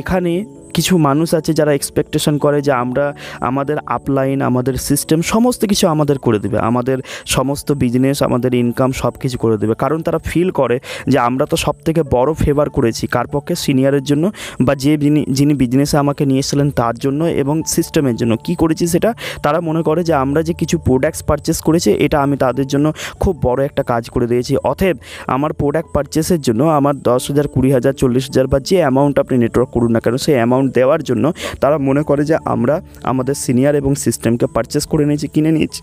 এখানে 0.00 0.32
কিছু 0.74 0.92
মানুষ 1.08 1.28
আছে 1.38 1.50
যারা 1.58 1.72
এক্সপেকটেশন 1.78 2.34
করে 2.44 2.58
যে 2.66 2.72
আমরা 2.82 3.04
আমাদের 3.48 3.76
আপলাইন 3.96 4.38
আমাদের 4.50 4.74
সিস্টেম 4.88 5.18
সমস্ত 5.32 5.60
কিছু 5.70 5.84
আমাদের 5.94 6.16
করে 6.26 6.38
দেবে। 6.44 6.58
আমাদের 6.70 6.98
সমস্ত 7.26 7.68
বিজনেস 7.82 8.18
আমাদের 8.28 8.50
ইনকাম 8.62 8.90
সব 9.02 9.12
কিছু 9.22 9.36
করে 9.38 9.56
দেবে। 9.62 9.74
কারণ 9.82 9.98
তারা 10.06 10.18
ফিল 10.30 10.48
করে 10.60 10.76
যে 11.12 11.18
আমরা 11.28 11.44
তো 11.52 11.56
সব 11.64 11.76
থেকে 11.86 12.00
বড় 12.16 12.30
ফেভার 12.42 12.68
করেছি 12.76 13.04
কার 13.14 13.26
পক্ষে 13.34 13.54
সিনিয়রের 13.64 14.04
জন্য 14.10 14.24
বা 14.66 14.72
যে 14.82 14.92
যিনি 15.38 15.54
বিজনেসে 15.62 15.96
আমাকে 16.02 16.22
নিয়ে 16.30 16.42
এসেছিলেন 16.44 16.68
তার 16.80 16.94
জন্য 17.04 17.20
এবং 17.42 17.56
সিস্টেমের 17.74 18.16
জন্য। 18.20 18.32
কি 18.44 18.54
করেছি 18.62 18.84
সেটা? 18.94 19.10
তারা 19.44 19.58
মনে 19.68 19.82
করে 19.88 20.00
যে 20.08 20.14
আমরা 20.24 20.40
যে 20.48 20.54
কিছু 20.60 20.76
প্রোডাক্টস 20.86 21.20
পারচেস 21.28 21.58
করেছি, 21.66 21.88
এটা 22.06 22.18
আমি 22.24 22.36
তাদের 22.44 22.66
জন্য 22.72 22.86
খুব 23.22 23.34
বড় 23.42 23.60
একটা 23.68 23.82
কাজ 23.92 24.02
করে 24.14 24.26
দিয়েছি। 24.32 24.52
অতএব 24.70 24.96
আমার 25.34 25.52
প্রোডাক্ট 25.60 25.88
পারচেসের 25.96 26.40
জন্য 26.46 26.60
আমার 26.78 26.94
দশ 27.10 27.22
হাজার, 27.30 27.46
কুড়ি 27.54 27.70
হাজার, 27.76 27.92
চল্লিশ 28.00 28.24
হাজার 28.28 28.46
বা 28.52 28.58
যে 28.68 28.76
অ্যামাউন্ট 28.82 29.14
আপনি 29.22 29.34
নেটওয়ার্ক 29.44 29.70
করুন 29.74 29.90
না 29.96 30.00
কেন, 30.04 30.14
সেই 30.26 30.36
অ্যামাউন্ট 30.38 30.63
ডিসকাউন্ট 30.64 30.74
দেওয়ার 30.74 31.02
জন্য 31.02 31.32
তারা 31.60 31.76
মনে 31.78 32.02
করে 32.02 32.22
যে 32.24 32.36
আমরা 32.44 32.82
আমাদের 33.02 33.34
সিনিয়র 33.34 33.74
এবং 33.74 33.94
সিস্টেমকে 33.94 34.46
পারচেস 34.46 34.86
করে 34.86 35.04
নিয়েছি, 35.06 35.26
কিনে 35.28 35.50
নিয়েছি। 35.52 35.82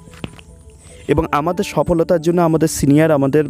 এবং 1.07 1.24
আমাদের 1.31 1.63
সফলতার 1.63 2.22
জন্য 2.22 2.42
আমাদের 2.42 2.68
সিনিয়র 2.68 3.12
আমাদের 3.12 3.44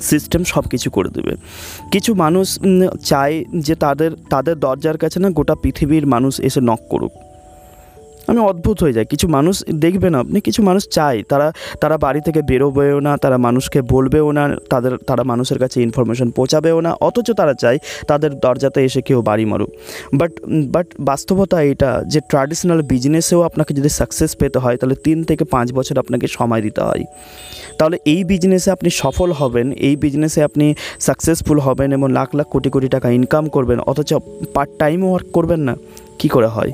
সিস্টেম 0.00 0.44
সব 0.44 0.62
কিছু 0.62 0.90
করে 0.90 1.10
দেবে। 1.10 1.36
কিছু 1.92 2.14
মানুষ 2.14 2.58
চায় 3.04 3.44
যে 3.60 3.74
তাদের 3.74 4.10
তাদের 4.30 4.54
দরজার 4.58 4.96
কাছে 4.98 5.18
না 5.20 5.28
গোটা 5.30 5.54
পৃথিবীর 5.54 6.06
মানুষ 6.06 6.40
এসে 6.40 6.60
নক 6.60 6.80
করুক। 6.90 7.12
আমি 8.30 8.40
অদ্ভুত 8.50 8.76
হয়ে 8.82 8.94
যাই। 8.96 9.06
কিছু 9.12 9.26
মানুষ 9.36 9.56
দেখবেন 9.84 10.12
আপনি, 10.22 10.38
কিছু 10.46 10.60
মানুষ 10.68 10.82
চায়। 10.96 11.18
তারা 11.30 11.46
তারা 11.82 11.96
বাড়ি 12.04 12.20
থেকে 12.26 12.40
বেরোবেও 12.50 12.98
না, 13.06 13.12
তারা 13.24 13.36
মানুষকে 13.46 13.80
বলবেও 13.94 14.28
না, 14.38 14.44
তাদের, 14.72 14.92
তারা 15.08 15.22
মানুষের 15.32 15.58
কাছে 15.62 15.76
ইনফরমেশন 15.86 16.28
পৌঁছাবেও 16.30 16.78
না, 16.86 16.90
অথচ 17.08 17.28
তারা 17.40 17.54
চায় 17.62 17.78
তাদের 18.10 18.30
দরজাতে 18.44 18.80
এসে 18.84 19.00
কেউ 19.08 19.18
বাড়ি 19.28 19.44
মারুক। 19.44 19.70
বাট 20.20 20.32
বাট 20.74 20.86
বাস্তবতা 21.10 21.58
এটা 21.72 21.90
যে 22.12 22.20
ট্র্যাডিশনাল 22.30 22.80
বিজনেসেও 22.92 23.40
আপনাকে 23.48 23.72
যদি 23.78 23.90
সাকসেস 23.98 24.32
পেতে 24.40 24.58
হয়, 24.64 24.76
তাহলে 24.80 24.96
তিন 25.06 25.18
থেকে 25.28 25.44
পাঁচ 25.54 25.68
বছর 25.78 25.96
আপনাকে 25.98 26.26
সময় 26.38 26.62
দিতে 26.66 26.80
হয়। 26.88 27.02
তাহলে 27.78 27.96
এই 28.12 28.20
বিজনেসে 28.24 28.70
আপনি 28.76 28.88
সফল 29.02 29.28
হবেন, 29.40 29.66
এই 29.88 29.94
বিজনেসে 30.04 30.40
আপনি 30.48 30.66
সাকসেসফুল 31.06 31.58
হবেন 31.66 31.88
এবং 31.92 32.08
লাখ 32.18 32.28
লাখ, 32.38 32.46
কোটি 32.54 32.68
কোটি 32.74 32.88
টাকা 32.88 33.08
ইনকাম 33.18 33.44
করবেন, 33.48 33.78
অথচ 33.90 34.10
পার্ট 34.54 34.70
টাইম 34.78 34.98
ওয়ার্ক 35.08 35.26
করবেন 35.36 35.60
না, 35.68 35.74
কি 36.18 36.28
করে 36.36 36.50
হয়? 36.56 36.72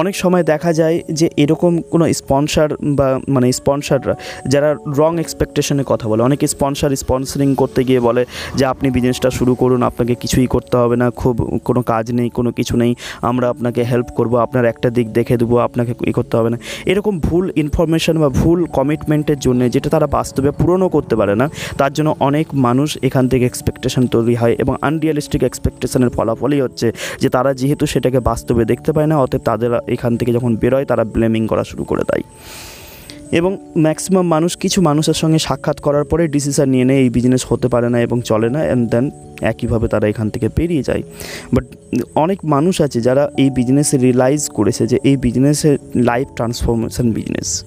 অনেক 0.00 0.14
সময় 0.22 0.44
দেখা 0.52 0.70
যায় 0.80 0.96
যে 1.18 1.26
এরকম 1.42 1.72
কোনো 1.92 2.04
স্পন্সার 2.20 2.68
বা 2.98 3.08
মানে 3.34 3.46
স্পন্সাররা 3.60 4.14
যারা 4.52 4.68
রং 5.00 5.12
এক্সপেকটেশনে 5.24 5.84
কথা 5.92 6.06
বলে, 6.10 6.20
অনেকে 6.28 6.46
স্পন্সার 6.54 6.90
স্পন্সারিং 7.02 7.48
করতে 7.60 7.80
গিয়ে 7.88 8.00
বলে 8.08 8.22
যে 8.58 8.64
আপনি 8.72 8.86
বিজনেসটা 8.96 9.28
শুরু 9.38 9.52
করুন, 9.62 9.80
আপনাকে 9.90 10.14
কিছুই 10.22 10.48
করতে 10.54 10.76
হবে 10.82 10.96
না, 11.02 11.06
খুব 11.20 11.34
কোনো 11.68 11.80
কাজ 11.92 12.04
নেই, 12.18 12.28
কোনো 12.38 12.50
কিছু 12.58 12.74
নেই, 12.82 12.92
আমরা 13.30 13.46
আপনাকে 13.52 13.80
হেল্প 13.90 14.08
করব, 14.18 14.32
আপনার 14.46 14.64
একটা 14.72 14.88
দিক 14.96 15.06
দেখে 15.18 15.34
দেবো, 15.40 15.56
আপনাকে 15.66 15.92
ই 16.10 16.12
করতে 16.18 16.34
হবে 16.38 16.50
না। 16.54 16.58
এরকম 16.92 17.14
ভুল 17.26 17.44
ইনফরমেশন 17.62 18.14
বা 18.22 18.28
ভুল 18.40 18.60
কমিটমেন্টের 18.78 19.38
জন্য 19.46 19.60
যেটা 19.74 19.88
তারা 19.94 20.06
বাস্তবে 20.18 20.50
পূরণও 20.60 20.88
করতে 20.96 21.14
পারে 21.20 21.34
না, 21.40 21.46
তার 21.80 21.92
জন্য 21.96 22.10
অনেক 22.28 22.46
মানুষ 22.66 22.88
এখান 23.08 23.24
থেকে 23.32 23.44
এক্সপেকটেশন 23.50 24.02
তৈরি 24.14 24.34
হয় 24.40 24.54
এবং 24.62 24.74
আনরিয়ালিস্টিক 24.88 25.42
এক্সপেকটেশনের 25.50 26.10
ফলাফলই 26.16 26.60
হচ্ছে 26.66 26.86
যে 27.22 27.28
তারা 27.36 27.50
যেহেতু 27.60 27.84
সেটাকে 27.92 28.18
বাস্তবে 28.30 28.62
দেখতে 28.72 28.90
পায় 28.96 29.08
না, 29.10 29.16
অতএব 29.24 29.42
তাদের 29.48 29.70
এখান 29.94 30.12
থেকে 30.18 30.30
যখন 30.32 30.56
বেরোয়, 30.56 30.84
তারা 30.84 31.04
ব্লেমিং 31.04 31.42
করা 31.46 31.64
শুরু 31.64 31.84
করে 31.84 32.04
দেয়। 32.10 32.24
এবং 33.38 33.52
ম্যাক্সিমাম 33.76 34.26
মানুষ 34.28 34.56
কিছু 34.56 34.78
মানুষের 34.82 35.14
সঙ্গে 35.14 35.38
সাক্ষাৎ 35.38 35.78
করার 35.80 36.04
পরে 36.04 36.28
ডিসিশান 36.28 36.68
নিয়ে 36.70 36.84
নেয়, 36.84 37.00
এই 37.04 37.10
বিজনেস 37.10 37.42
হতে 37.50 37.68
পারে 37.68 37.88
না 37.94 37.98
এবং 38.00 38.18
চলে 38.22 38.48
না 38.50 38.60
অ্যান্ড 38.66 38.84
দেন 38.90 39.10
একইভাবে 39.40 39.88
তারা 39.88 40.06
এখান 40.08 40.26
থেকে 40.30 40.48
পেরিয়ে 40.48 40.82
যায়। 40.82 41.02
বাট 41.54 41.64
অনেক 42.14 42.38
মানুষ 42.44 42.80
আছে 42.80 42.98
যারা 43.00 43.30
এই 43.42 43.50
বিজনেসে 43.50 43.96
রিয়েলাইজ 43.98 44.42
করেছে 44.48 44.86
যে 44.86 44.96
এই 45.04 45.16
বিজনেসের 45.16 45.78
লাইফ 45.96 46.26
ট্রান্সফরমেশন 46.36 47.06
বিজনেস 47.12 47.64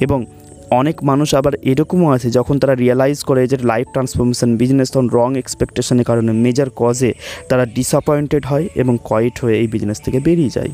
এবং 0.00 0.26
অনেক 0.70 0.96
মানুষ 1.02 1.28
আবার 1.34 1.54
এরকমও 1.62 2.08
আছে, 2.16 2.28
যখন 2.30 2.54
তারা 2.58 2.74
রিয়েলাইজ 2.74 3.18
করে 3.24 3.42
যে 3.46 3.56
লাইফ 3.72 3.86
ট্রান্সফরমেশন 3.94 4.50
বিজনেস 4.56 4.88
তখন 4.90 5.06
রং 5.18 5.28
এক্সপেকটেশনের 5.42 6.04
কারণে 6.04 6.32
মেজার 6.44 6.70
কজে 6.76 7.10
তারা 7.48 7.64
ডিসঅ্যাপয়েন্টেড 7.76 8.42
হয় 8.46 8.66
এবং 8.74 8.94
কয়েট 9.04 9.34
হয়ে 9.42 9.56
এই 9.62 9.68
বিজনেস 9.74 9.98
থেকে 10.04 10.18
বেরিয়ে 10.20 10.52
যায়। 10.56 10.72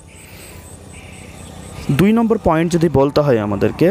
দুই 1.89 2.11
নম্বর 2.19 2.39
পয়েন্ট 2.49 2.69
যদি 2.77 2.89
বলতে 2.99 3.21
হয় 3.27 3.41
আমাদেরকে 3.47 3.87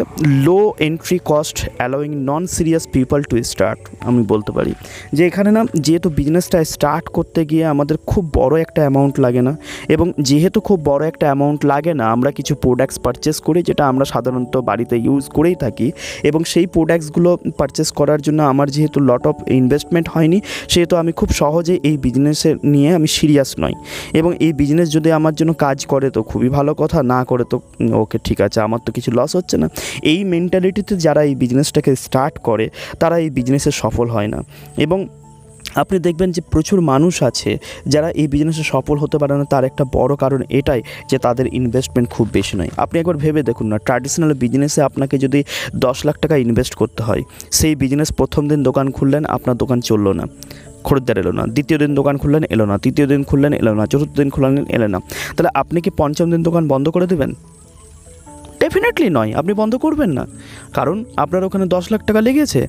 low 0.45 0.59
entry 0.87 1.17
cost 1.29 1.57
allowing 1.77 2.11
non 2.29 2.43
serious 2.55 2.83
people 2.95 3.19
to 3.29 3.35
start 3.51 3.79
আমি 4.09 4.21
বলতে 4.31 4.51
পারি। 4.57 4.73
যে 5.15 5.21
এখানে 5.29 5.49
না, 5.57 5.61
যেহেতু 5.85 6.07
বিজনেসটা 6.19 6.57
স্টার্ট 6.73 7.05
করতে 7.17 7.41
গিয়ে 7.49 7.65
আমাদের 7.73 7.97
খুব 8.11 8.23
বড় 8.39 8.53
একটা 8.65 8.79
অ্যামাউন্ট 8.85 9.15
লাগে 9.25 9.41
না, 9.47 9.53
এবং 9.95 10.07
যেহেতু 10.29 10.59
খুব 10.67 10.79
বড় 10.89 11.03
একটা 11.11 11.25
অ্যামাউন্ট 11.29 11.61
লাগে 11.71 11.93
না, 11.99 12.05
আমরা 12.15 12.29
কিছু 12.37 12.53
প্রোডাক্টস 12.63 12.97
পারচেস 13.05 13.37
করি 13.47 13.59
যেটা 13.69 13.83
আমরা 13.91 14.05
সাধারণত 14.13 14.55
বাড়িতে 14.69 14.95
ইউজ 15.07 15.23
করেই 15.37 15.57
থাকি, 15.63 15.87
এবং 16.29 16.41
সেই 16.51 16.67
প্রোডাক্টসগুলো 16.75 17.29
পারচেস 17.59 17.89
করার 17.99 18.19
জন্য 18.25 18.39
আমার 18.53 18.67
যেহেতু 18.75 18.97
লট 19.09 19.23
অফ 19.31 19.35
ইনভেস্টমেন্ট 19.59 20.07
হয়নি, 20.13 20.39
সেহেতু 20.73 20.93
আমি 21.01 21.11
খুব 21.19 21.29
সহজে 21.41 21.75
এই 21.89 21.95
বিজনেসে 22.05 22.49
নিয়ে 22.73 22.89
আমি 22.97 23.07
সিরিয়াস 23.17 23.49
নই। 23.63 23.73
এবং 24.19 24.31
এই 24.45 24.53
বিজনেস 24.61 24.87
যদি 24.95 25.09
আমার 25.19 25.33
জন্য 25.39 25.51
কাজ 25.65 25.77
করে 25.91 26.07
তো 26.15 26.19
খুবই 26.29 26.49
ভালো 26.57 26.71
কথা, 26.81 26.99
না 27.13 27.19
করে 27.31 27.43
তো 27.51 27.57
ওকে 28.03 28.17
ঠিক 28.27 28.39
আছে, 28.45 28.57
আমার 28.67 28.79
তো 28.85 28.89
কিছু 28.91 29.09
লস 29.17 29.31
হচ্ছে 29.35 29.55
না। 29.61 29.67
এই 30.11 30.19
মেন্টালিটিতে 30.23 30.93
যারা 31.05 31.21
এই 31.29 31.35
বিজনেসটাকে 31.35 31.91
স্টার্ট 32.05 32.35
করে, 32.47 32.65
তারা 33.01 33.15
এই 33.23 33.29
বিজনেসে 33.37 33.71
সফল 33.81 34.07
হয় 34.15 34.29
না। 34.33 34.39
এবং 34.85 34.99
আপনি 35.75 35.97
দেখবেন 35.99 36.29
যে 36.31 36.41
প্রচুর 36.53 36.79
মানুষ 36.81 37.15
আছে, 37.29 37.51
যারা 37.93 38.09
এই 38.21 38.27
বিজনেসে 38.33 38.63
সফল 38.73 38.95
হতে 39.03 39.17
পারে 39.21 39.33
না, 39.39 39.45
তার 39.53 39.63
একটা 39.69 39.83
বড় 39.97 40.13
কারণ 40.15 40.41
এটাই 40.49 40.81
যে 41.09 41.17
তাদের 41.25 41.45
ইনভেস্টমেন্ট 41.59 42.07
খুব 42.09 42.27
বেশি 42.33 42.53
নয়। 42.59 42.71
আপনি 42.77 42.95
একবার 42.99 43.17
ভেবে 43.23 43.41
দেখুন 43.49 43.67
না 43.71 43.77
ট্র্যাডিশনাল 43.77 44.31
বিজনেসে 44.43 44.81
আপনাকে 44.81 45.15
যদি 45.17 45.43
দশ 45.85 45.97
লাখ 46.05 46.15
টাকা 46.23 46.35
ইনভেস্ট 46.45 46.73
করতে 46.81 47.03
হয়, 47.03 47.21
সেই 47.51 47.75
বিজনেস 47.75 48.09
প্রথম 48.19 48.43
দিন 48.51 48.59
দোকান 48.63 48.87
খুললেন, 48.91 49.23
আপনার 49.35 49.55
দোকান 49.61 49.79
চলল 49.89 50.07
না। 50.19 50.25
খরিদ্দার 50.87 51.17
এলো 51.17 51.31
না, 51.31 51.43
দ্বিতীয় 51.55 51.77
দিন 51.79 51.91
দোকান 51.95 52.15
খুললেন, 52.17 52.43
এলো 52.53 52.65
না, 52.65 52.77
তৃতীয় 52.77 53.07
দিন 53.07 53.21
খুললেন, 53.23 53.53
এলো 53.61 53.73
না, 53.79 53.83
চতুর্থ 53.91 54.13
দিন 54.19 54.29
খুললেন, 54.29 54.65
এলো 54.75 54.87
না। 54.87 54.99
তাহলে 55.35 55.49
আপনি 55.61 55.77
কি 55.81 55.89
পঞ্চম 56.01 56.27
দিন 56.31 56.41
দোকান 56.43 56.63
বন্ধ 56.67 56.89
করে 56.89 57.07
দেবেন? 57.07 57.31
ডেফিনেটলি 58.73 59.09
নয়, 59.17 59.31
আপনি 59.39 59.53
বন্ধ 59.61 59.73
করবেন 59.85 60.11
না। 60.17 60.23
কারণ 60.77 60.97
আপনার 61.23 61.41
ওখানে 61.47 61.65
দশ 61.75 61.85
লাখ 61.91 62.01
টাকা 62.09 62.21
লেগেছে। 62.27 62.61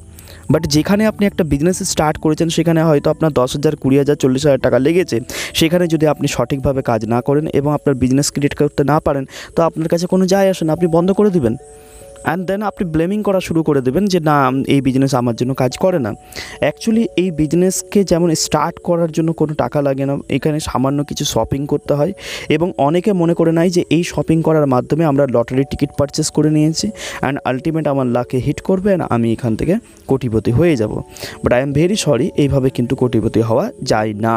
বাট 0.53 0.63
যেখানে 0.75 1.03
আপনি 1.11 1.23
একটা 1.31 1.43
বিজনেস 1.53 1.79
স্টার্ট 1.93 2.17
করেছেন, 2.25 2.49
সেখানে 2.57 2.81
হয়তো 2.89 3.09
আপনার 3.15 3.33
দশ 3.41 3.51
হাজার, 3.57 3.75
কুড়ি 3.83 3.97
হাজার, 4.03 4.17
চল্লিশ 4.23 4.43
হাজার 4.47 4.61
টাকা 4.67 4.79
লেগেছে। 4.87 5.17
সেখানে 5.61 5.85
যদি 5.93 6.05
আপনি 6.13 6.27
সঠিকভাবে 6.35 6.81
কাজ 6.91 7.01
না 7.15 7.19
করেন 7.21 7.45
এবং 7.59 7.71
আপনার 7.79 7.95
বিজনেস 8.03 8.29
ক্রিয়েট 8.35 8.55
করতে 8.61 8.83
না 8.85 8.97
পারেন, 9.07 9.25
তো 9.57 9.61
আপনার 9.69 9.89
কাছে 9.93 10.07
কোনো 10.13 10.25
যায় 10.33 10.49
আসে 10.53 10.63
না। 10.67 10.71
আপনি 10.77 10.87
বন্ধ 10.97 11.09
করে 11.19 11.31
দিবেন। 11.37 11.55
অ্যান্ড 12.27 12.43
দেন 12.49 12.61
আপনি 12.71 12.85
ব্লেমিং 12.95 13.19
করা 13.29 13.41
শুরু 13.49 13.61
করে 13.69 13.81
দেবেন 13.87 14.05
যে, 14.13 14.19
না, 14.31 14.37
এই 14.75 14.81
বিজনেস 14.87 15.13
আমার 15.21 15.35
জন্য 15.41 15.53
কাজ 15.63 15.73
করে 15.85 15.99
না। 16.07 16.11
অ্যাকচুয়ালি 16.65 17.05
এই 17.23 17.29
বিজনেসকে 17.41 18.01
যেমন 18.11 18.29
স্টার্ট 18.45 18.77
করার 18.89 19.11
জন্য 19.17 19.31
কোনো 19.41 19.53
টাকা 19.63 19.79
লাগে 19.87 20.05
না, 20.11 20.15
এখানে 20.37 20.59
সামান্য 20.69 20.99
কিছু 21.11 21.25
শপিং 21.33 21.61
করতে 21.73 21.93
হয়। 21.99 22.13
এবং 22.57 22.69
অনেকে 22.87 23.11
মনে 23.21 23.35
করে 23.39 23.53
নেয় 23.59 23.71
যে, 23.77 23.83
এই 23.97 24.03
শপিং 24.13 24.39
করার 24.47 24.67
মাধ্যমে 24.75 25.05
আমরা 25.11 25.25
লটারির 25.35 25.69
টিকিট 25.73 25.91
পারচেস 25.99 26.29
করে 26.37 26.51
নিয়েছি 26.57 26.87
অ্যান্ড 27.23 27.37
আলটিমেট 27.49 27.87
আমার 27.93 28.07
লাকে 28.17 28.37
হিট 28.47 28.59
করবে 28.69 28.89
অ্যান্ড 28.91 29.05
আমি 29.15 29.29
এখান 29.37 29.53
থেকে 29.61 29.75
কোটিপতি 30.11 30.51
হয়ে 30.59 30.75
যাব। 30.81 30.93
But 31.43 31.53
I 31.57 31.61
am 31.67 31.73
very 31.79 31.97
sorry 32.05 32.27
এইভাবে 32.43 32.69
কিন্তু 32.77 32.95
কোটিপতি 33.01 33.41
হওয়া 33.49 33.65
যায় 33.91 34.13
না। 34.27 34.37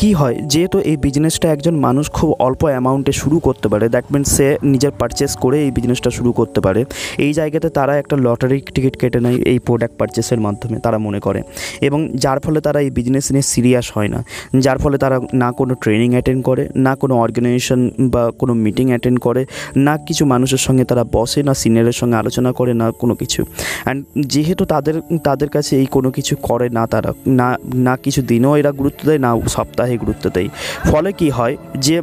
কি 0.00 0.10
হয়? 0.12 0.36
যেহেতু 0.52 0.78
এই 0.90 0.96
বিজনেসটা 0.96 1.46
একজন 1.52 1.74
মানুষ 1.86 2.06
খুব 2.10 2.28
অল্প 2.38 2.62
অ্যামাউন্টে 2.64 3.12
শুরু 3.12 3.36
করতে 3.38 3.66
পারে 3.68 3.88
দ্যাট 3.88 4.06
মিনস 4.12 4.28
সে 4.36 4.46
নিজের 4.62 4.90
পারচেস 4.90 5.36
করে 5.36 5.56
এই 5.66 5.70
বিজনেসটা 5.70 6.10
শুরু 6.10 6.30
করতে 6.32 6.60
পারে। 6.60 6.84
এই 7.18 7.32
জায়গাতে 7.32 7.68
তারা 7.68 7.92
একটা 7.98 8.14
লটারি 8.16 8.58
টিকিট 8.74 8.94
কেটে 8.96 9.20
নেয় 9.20 9.36
এই 9.52 9.58
প্রোডাক্ট 9.58 9.94
পারচেসের 9.98 10.40
মাধ্যমে, 10.40 10.76
তারা 10.80 10.98
মনে 10.98 11.20
করে। 11.20 11.42
এবং 11.80 12.00
যার 12.14 12.38
ফলে 12.40 12.60
তারা 12.60 12.80
এই 12.80 12.90
বিজনেস 12.90 13.32
নিয়ে 13.32 13.42
সিরিয়াস 13.42 13.86
হয় 13.94 14.08
না। 14.08 14.24
যার 14.58 14.78
ফলে 14.78 14.98
তারা 14.98 15.20
না 15.32 15.48
কোনো 15.52 15.74
ট্রেনিং 15.74 16.10
অ্যাটেন্ড 16.10 16.40
করে, 16.44 16.68
না 16.76 16.92
কোনো 16.96 17.14
অর্গানাইজেশন 17.16 17.90
বা 18.00 18.22
কোনো 18.38 18.52
মিটিং 18.54 18.86
অ্যাটেন্ড 18.88 19.18
করে, 19.20 19.42
না 19.76 19.94
কিছু 20.06 20.22
মানুষের 20.24 20.62
সঙ্গে 20.66 20.84
তারা 20.84 21.04
বসে, 21.12 21.42
না 21.42 21.54
সিনিয়রের 21.54 21.92
সঙ্গে 21.92 22.16
আলোচনা 22.16 22.52
করে, 22.52 22.72
না 22.74 22.86
কোনো 22.90 23.14
কিছু। 23.14 23.40
অ্যান্ড 23.84 24.00
যেহেতু 24.26 24.64
তাদের 24.64 24.94
তাদের 25.24 25.48
কাছে 25.48 25.72
এই 25.76 25.86
কোনো 25.86 26.10
কিছু 26.10 26.36
করে 26.42 26.66
না 26.68 26.86
তারা, 26.86 27.10
না 27.40 27.48
না 27.86 27.94
কিছু 27.96 28.22
দিনও 28.22 28.56
এরা 28.56 28.70
গুরুত্ব 28.72 29.00
দেয়, 29.08 29.18
না 29.18 29.30
সপ্তাহে 29.48 29.89
গুরুত্ব 29.98 30.30
দেয়। 30.30 30.48
ফলে 30.84 31.12
কি 31.12 31.30
হয় 31.30 31.56
যে 31.78 32.02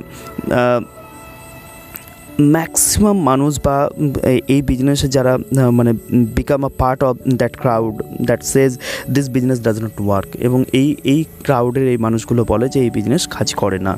ম্যাক্সিমাম 2.41 3.21
মানুষ 3.21 3.59
বা, 3.63 3.89
এই- 4.23 4.63
বিজনেসে 4.65 5.07
যারা 5.07 5.37
মানে 5.71 5.93
become 6.11 6.65
a 6.65 6.69
part 6.77 7.03
of 7.03 7.17
that 7.27 7.57
crowd 7.57 8.01
that 8.21 8.43
says 8.43 8.79
this 9.13 9.29
business 9.29 9.61
does 9.61 9.83
not 9.83 10.01
work 10.01 10.27
এবং 10.39 10.63
এই 10.73 10.95
এই 11.03 11.23
ক্রাউডের 11.43 11.87
এই 11.87 11.97
মানুষগুলো 11.97 12.45
বলে 12.47 12.69
যে 12.69 12.79
এই 12.79 12.89
বিজনেস 12.89 13.27
কাজ 13.27 13.55
করে 13.55 13.79
না। 13.79 13.97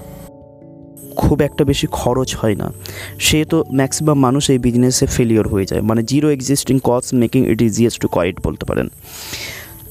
খুব 1.16 1.42
একটা 1.42 1.66
বেশি 1.66 1.88
খরচ 1.92 2.36
হয় 2.36 2.56
না। 2.56 2.74
সে 3.20 3.46
তো 3.46 3.64
ম্যাক্সিমাম 3.74 4.20
মানুষ 4.20 4.50
এই 4.50 4.58
বিজনেসে 4.58 5.06
ফেলিওর 5.06 5.48
হয়ে 5.48 5.66
যায়। 5.66 5.82
মানে 5.82 6.04
zero 6.04 6.30
existing 6.30 6.80
cost 6.84 7.14
making 7.14 7.52
it 7.52 7.62
easiest 7.62 8.02
to 8.02 8.08
quite 8.08 8.48
বলতে 8.48 8.66
পারেন। 8.66 8.88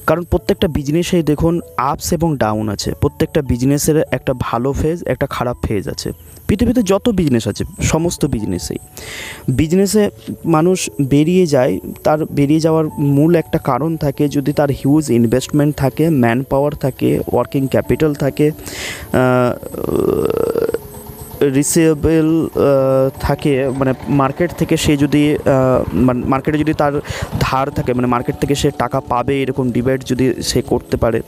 কারণ 0.09 0.23
প্রত্যেকটা 0.31 0.67
বিজনেসেই 0.77 1.23
দেখুন 1.31 1.53
আপস 1.91 2.07
এবং 2.17 2.29
ডাউন 2.43 2.65
আছে। 2.75 2.89
প্রত্যেকটা 3.01 3.41
বিজনেসের 3.51 3.97
একটা 4.17 4.33
ভালো 4.47 4.69
ফেজ 4.79 4.97
একটা 5.13 5.27
খারাপ 5.35 5.57
ফেজ 5.65 5.83
আছে। 5.93 6.09
পৃথিবীতে 6.47 6.81
যত 6.91 7.05
বিজনেস 7.19 7.45
আছে, 7.51 7.63
সমস্ত 7.93 8.21
বিজনেসেই 8.25 8.79
বিজনেসে 9.59 10.03
মানুষ 10.55 10.77
বেরিয়ে 11.13 11.45
যায়, 11.47 11.73
তার 12.03 12.19
বেরিয়ে 12.37 12.61
যাওয়ার 12.65 12.85
মূল 13.15 13.31
একটা 13.35 13.59
কারণ 13.69 13.91
থাকে, 13.97 14.23
যদি 14.35 14.51
তার 14.59 14.69
হিউজ 14.79 15.05
ইনভেস্টমেন্ট 15.19 15.71
থাকে 15.75 16.05
ম্যান 16.23 16.39
পাওয়ার 16.51 16.73
থাকে 16.85 17.09
ওয়ার্কিং 17.31 17.63
ক্যাপিটাল 17.67 18.11
থাকে 18.13 18.47
রিসেবেল 21.57 22.29
থাকে 23.21 23.53
মানে 23.79 23.91
মার্কেট 24.21 24.51
থেকে 24.59 24.75
সে 24.77 24.93
যদি 24.97 25.23
মানে 26.07 26.19
মার্কেটে 26.33 26.57
যদি 26.57 26.73
তার 26.73 26.93
ধার 27.39 27.67
থাকে 27.77 27.91
মানে 27.93 28.07
মার্কেট 28.07 28.35
থেকে 28.41 28.55
সে 28.61 28.69
টাকা 28.77 28.99
পাবে 29.11 29.33
এরকম 29.43 29.65
ডিবেট 29.71 29.99
যদি 30.11 30.25
সে 30.49 30.59
করতে 30.71 30.95
পারে, 30.97 31.19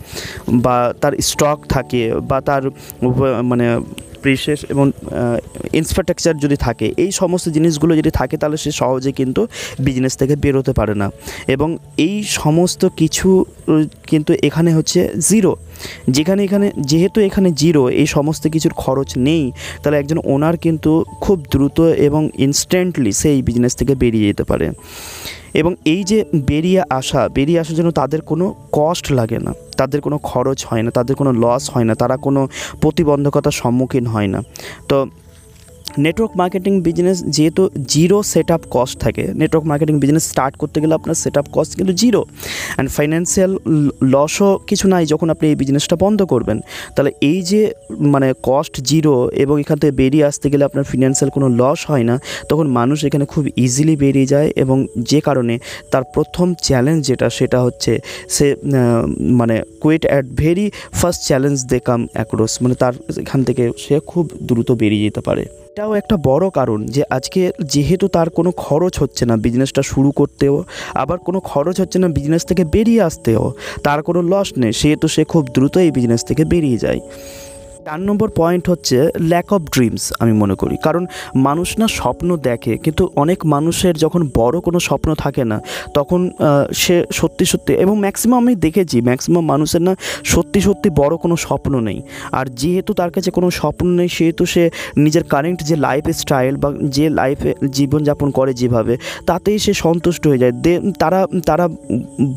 বা 0.66 0.76
তার 1.02 1.14
স্টক 1.30 1.60
থাকে, 1.70 2.02
বা 2.30 2.38
তার 2.48 2.64
মানে 3.44 3.66
প্রিসেস 4.24 4.60
এবং 4.74 4.86
ইনফ্রাস্ট্রাকচার 5.80 6.42
যদি 6.46 6.58
থাকে, 6.58 6.88
এই 7.04 7.12
সমস্ত 7.12 7.46
জিনিসগুলো 7.50 7.94
যদি 7.96 8.12
থাকে, 8.20 8.36
তাহলে 8.38 8.58
সে 8.64 8.72
সহজে 8.82 9.12
কিন্তু 9.20 9.42
বিজনেস 9.80 10.14
থেকে 10.22 10.36
বেরোতে 10.44 10.74
পারে 10.80 10.96
না। 11.02 11.08
এবং 11.48 11.70
এই 12.08 12.16
সমস্ত 12.24 12.82
কিছু, 13.00 13.30
কিন্তু 14.12 14.32
এখানে 14.48 14.70
হচ্ছে 14.78 15.00
জিরো 15.30 15.52
যেখানে 16.16 16.42
এখানে, 16.44 16.68
যেহেতু 16.92 17.18
এখানে 17.22 17.50
জিরো, 17.52 17.90
এই 18.02 18.08
সমস্ত 18.08 18.44
কিছুর 18.48 18.74
খরচ 18.74 19.10
নেই, 19.28 19.44
তাহলে 19.82 19.98
একজন 19.98 20.18
ওনার 20.34 20.56
কিন্তু 20.58 20.92
খুব 21.22 21.38
দ্রুত 21.52 21.80
এবং 22.08 22.22
ইনস্ট্যান্টলি 22.46 23.12
সেই 23.22 23.42
বিজনেস 23.42 23.74
থেকে 23.76 23.94
বেরিয়ে 23.96 24.28
যেতে 24.28 24.44
পারে। 24.44 24.68
এবং 25.54 25.72
এই 25.86 26.02
যে 26.04 26.20
বেরিয়ে 26.52 26.82
আসা, 26.90 27.22
বেরিয়ে 27.38 27.60
আসার 27.60 27.76
জন্য 27.76 27.90
তাদের 27.92 28.22
কোনো 28.22 28.46
কস্ট 28.72 29.06
লাগে 29.12 29.40
না, 29.40 29.52
তাদের 29.78 30.00
কোনো 30.02 30.18
খরচ 30.30 30.60
হয় 30.66 30.84
না, 30.86 30.90
তাদের 30.92 31.16
কোনো 31.16 31.32
লস 31.44 31.64
হয় 31.74 31.86
না, 31.90 31.94
তারা 31.96 32.16
কোনো 32.18 32.42
প্রতিবন্ধকতার 32.82 33.52
সম্মুখীন 33.52 34.06
হয় 34.06 34.28
না। 34.28 34.40
তো 34.90 34.98
নেটওয়ার্ক 36.06 36.34
মার্কেটিং 36.42 36.74
বিজনেস 36.88 37.18
যেহেতু 37.36 37.64
জিরো 37.94 38.18
সেট 38.32 38.50
আপ 38.56 38.62
কস্ট 38.76 38.96
থাকে 39.04 39.24
নেটওয়ার্ক 39.42 39.66
মার্কেটিং 39.72 39.96
বিজনেস 40.04 40.24
স্টার্ট 40.32 40.54
করতে 40.62 40.78
গেলে 40.82 40.94
আপনার 41.00 41.16
সেট 41.24 41.36
আপ 41.42 41.48
কস্ট 41.56 41.72
কিন্তু 41.80 41.94
জিরো 42.02 42.22
অ্যান্ড 42.76 42.90
ফাইন্যান্সিয়াল 42.98 43.52
লসও 44.14 44.50
কিছু 44.70 44.86
নাই 44.94 45.04
যখন 45.12 45.28
আপনি 45.34 45.46
এই 45.52 45.58
বিজনেসটা 45.62 45.96
বন্ধ 46.04 46.20
করবেন। 46.34 46.58
তাহলে 46.96 47.12
এই 47.30 47.40
যে 47.50 47.62
মানে 48.14 48.28
কস্ট 48.48 48.74
জিরো 48.90 49.14
এবং 49.44 49.56
এখান 49.64 49.78
থেকে 49.82 49.94
বেরিয়ে 50.02 50.26
আসতে 50.30 50.48
গেলে 50.52 50.64
আপনার 50.70 50.86
ফিনান্সিয়াল 50.92 51.30
কোনো 51.36 51.48
লস 51.62 51.80
হয় 51.92 52.06
না, 52.10 52.16
তখন 52.50 52.66
মানুষ 52.80 52.98
এখানে 53.08 53.26
খুব 53.34 53.44
ইজিলি 53.66 53.96
বেরিয়ে 54.04 54.28
যায় 54.34 54.50
এবং 54.64 54.78
যে 55.12 55.20
কারণে 55.28 55.56
তার 55.92 56.04
প্রথম 56.16 56.48
চ্যালেঞ্জ 56.68 57.00
যেটা, 57.10 57.28
সেটা 57.38 57.60
হচ্ছে 57.66 57.92
সে 58.36 58.46
মানে 59.40 59.56
quite 59.84 60.04
at 60.12 60.26
very 60.42 60.66
first 61.00 61.22
challenge 61.30 61.58
they 61.72 61.80
come 61.88 62.02
across 62.16 62.54
মানে 62.64 62.76
তার 62.82 62.94
এখান 63.24 63.40
থেকে 63.48 63.64
সে 63.84 63.94
খুব 64.12 64.26
দ্রুত 64.48 64.70
বেরিয়ে 64.82 65.06
যেতে 65.08 65.22
পারে। 65.28 65.44
এটাও 65.74 65.94
একটা 66.02 66.16
বড় 66.30 66.46
কারণ 66.60 66.80
যে 66.96 67.02
আজকে 67.18 67.42
যেহেতু 67.74 68.06
তার 68.16 68.28
কোনো 68.38 68.52
খরচ 68.66 68.94
হচ্ছে 69.02 69.24
না 69.30 69.36
বিজনেসটা 69.46 69.82
শুরু 69.92 70.10
করতেও, 70.20 70.56
আবার 70.94 71.18
কোনো 71.28 71.40
খরচ 71.52 71.76
হচ্ছে 71.82 71.98
না 72.04 72.08
বিজনেস 72.18 72.44
থেকে 72.50 72.64
বেরিয়ে 72.76 73.02
আসতেও, 73.10 73.44
তার 73.86 74.00
কোনো 74.08 74.20
লস 74.32 74.50
নেই 74.62 74.74
সেহেতু 74.82 75.06
সে 75.16 75.24
খুব 75.24 75.44
দ্রুত 75.56 75.76
এই 75.86 75.92
বিজনেস 75.98 76.22
থেকে 76.30 76.44
বেরিয়ে 76.46 76.78
যায়। 76.78 77.00
চার 77.88 78.00
নম্বর 78.08 78.30
পয়েন্ট 78.40 78.66
হচ্ছে 78.72 78.98
ল্যাক 79.32 79.48
অফ 79.56 79.62
ড্রিমস 79.74 80.04
আমি 80.22 80.34
মনে 80.42 80.56
করি। 80.62 80.76
কারণ 80.86 81.04
মানুষ 81.48 81.70
না 81.80 81.86
স্বপ্ন 82.00 82.30
দেখে, 82.50 82.74
কিন্তু 82.86 83.04
অনেক 83.24 83.40
মানুষের 83.56 83.94
যখন 84.04 84.22
বড় 84.40 84.56
কোনো 84.68 84.80
স্বপ্ন 84.88 85.10
থাকে 85.24 85.44
না, 85.52 85.58
তখন 85.98 86.22
সে 86.82 86.96
সত্যি 87.20 87.46
সত্যি, 87.52 87.72
এবং 87.84 87.96
ম্যাক্সিমাম 88.06 88.40
আমি 88.44 88.54
দেখেছি 88.66 88.98
ম্যাক্সিমাম 89.10 89.46
মানুষের 89.54 89.82
না 89.88 89.94
সত্যি 90.34 90.60
সত্যি 90.68 90.90
বড় 91.02 91.14
কোনো 91.24 91.36
স্বপ্ন 91.46 91.74
নেই। 91.88 92.00
আর 92.40 92.46
যেহেতু 92.62 92.92
তার 93.00 93.12
কাছে 93.16 93.30
কোনো 93.38 93.48
স্বপ্ন 93.60 93.88
নেই, 94.00 94.10
সেহেতু 94.18 94.44
সে 94.54 94.64
নিজের 95.04 95.24
কারেন্ট 95.34 95.60
যে 95.70 95.76
লাইফ 95.88 96.04
স্টাইল 96.22 96.54
বা 96.64 96.70
যে 96.96 97.06
লাইফে 97.20 97.52
জীবনযাপন 97.78 98.28
করে 98.38 98.52
যেভাবে, 98.62 98.94
তাতেই 99.30 99.58
সে 99.66 99.74
সন্তুষ্ট 99.86 100.24
হয়ে 100.30 100.42
যায়। 100.44 100.54
দে 100.64 100.74
তারা 101.02 101.20
তারা 101.50 101.66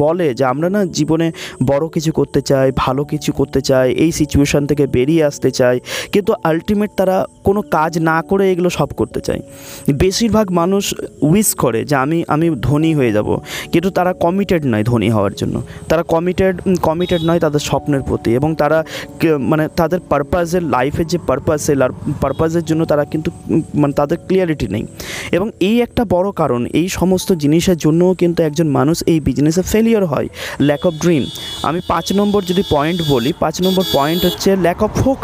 বলে 0.03 0.27
যে 0.39 0.45
আমরা 0.53 0.69
না 0.75 0.81
জীবনে 0.99 1.27
বড় 1.71 1.85
কিছু 1.95 2.11
করতে 2.19 2.41
চাই, 2.51 2.67
ভালো 2.85 3.03
কিছু 3.13 3.31
করতে 3.39 3.61
চাই, 3.69 3.87
এই 4.05 4.11
সিচুয়েশান 4.21 4.63
থেকে 4.71 4.85
বেরিয়ে 4.97 5.23
আসতে 5.25 5.33
আসতে 5.35 5.51
চায়। 5.59 5.79
কিন্তু 6.15 6.33
আলটিমেট 6.49 6.91
তারা 7.01 7.17
কোনো 7.47 7.61
কাজ 7.77 7.93
না 8.11 8.17
করে 8.31 8.45
এগুলো 8.53 8.71
সব 8.79 8.89
করতে 9.01 9.21
চায়। 9.27 9.41
বেশিরভাগ 10.03 10.47
মানুষ 10.61 10.85
উইশ 11.31 11.51
করে 11.63 11.81
যে 11.91 11.95
আমি 12.05 12.19
আমি 12.35 12.47
ধনী 12.69 12.93
হয়ে 12.99 13.13
যাব। 13.17 13.29
কিন্তু 13.73 13.89
তারা 13.99 14.13
কমিটেড 14.25 14.63
নয় 14.73 14.85
ধনী 14.91 15.09
হওয়ার 15.17 15.35
জন্য। 15.41 15.57
তারা 15.91 16.03
কমিটেড 16.15 16.55
কমিটেড 16.89 17.21
নয় 17.29 17.41
তাদের 17.45 17.63
স্বপ্নের 17.69 18.03
প্রতি। 18.09 18.31
এবং 18.39 18.51
তারা 18.63 18.79
মানে 19.51 19.65
তাদের 19.81 20.01
পারপাসের 20.11 20.63
লাইফের 20.75 21.07
যে 21.13 21.19
পারপাস 21.29 21.59
সেই 21.67 21.77
পারপাসের 22.23 22.65
জন্য 22.71 22.83
তারা 22.93 23.05
কিন্তু 23.13 23.29
মানে 23.83 23.93
তাদের 24.01 24.19
ক্লিয়ারিটি 24.27 24.67
নেই। 24.75 24.85
এবং 25.37 25.47
এই 25.69 25.77
একটা 25.87 26.03
বড় 26.15 26.29
কারণ, 26.41 26.61
এই 26.81 26.87
সমস্ত 26.99 27.29
জিনিসের 27.43 27.79
জন্যও 27.85 28.13
কিন্তু 28.23 28.41
একজন 28.49 28.69
মানুষ 28.79 28.97
এই 29.13 29.19
বিজনেসে 29.29 29.63
ফেলিওর 29.73 30.05
হয়। 30.13 30.29
ল্যাক 30.69 30.83
অফ 30.89 30.95
ড্রিম 31.05 31.23
আমি 31.69 31.81
পাঁচ 31.93 32.07
নম্বর 32.21 32.41
যদি 32.51 32.63
পয়েন্ট 32.75 32.99
বলি, 33.15 33.31
পাঁচ 33.45 33.57
নম্বর 33.67 33.85
পয়েন্ট 33.97 34.21
হচ্ছে 34.27 34.51
ল্যাক 34.65 34.81
অফ 34.87 34.91
ফোকাস 35.03 35.24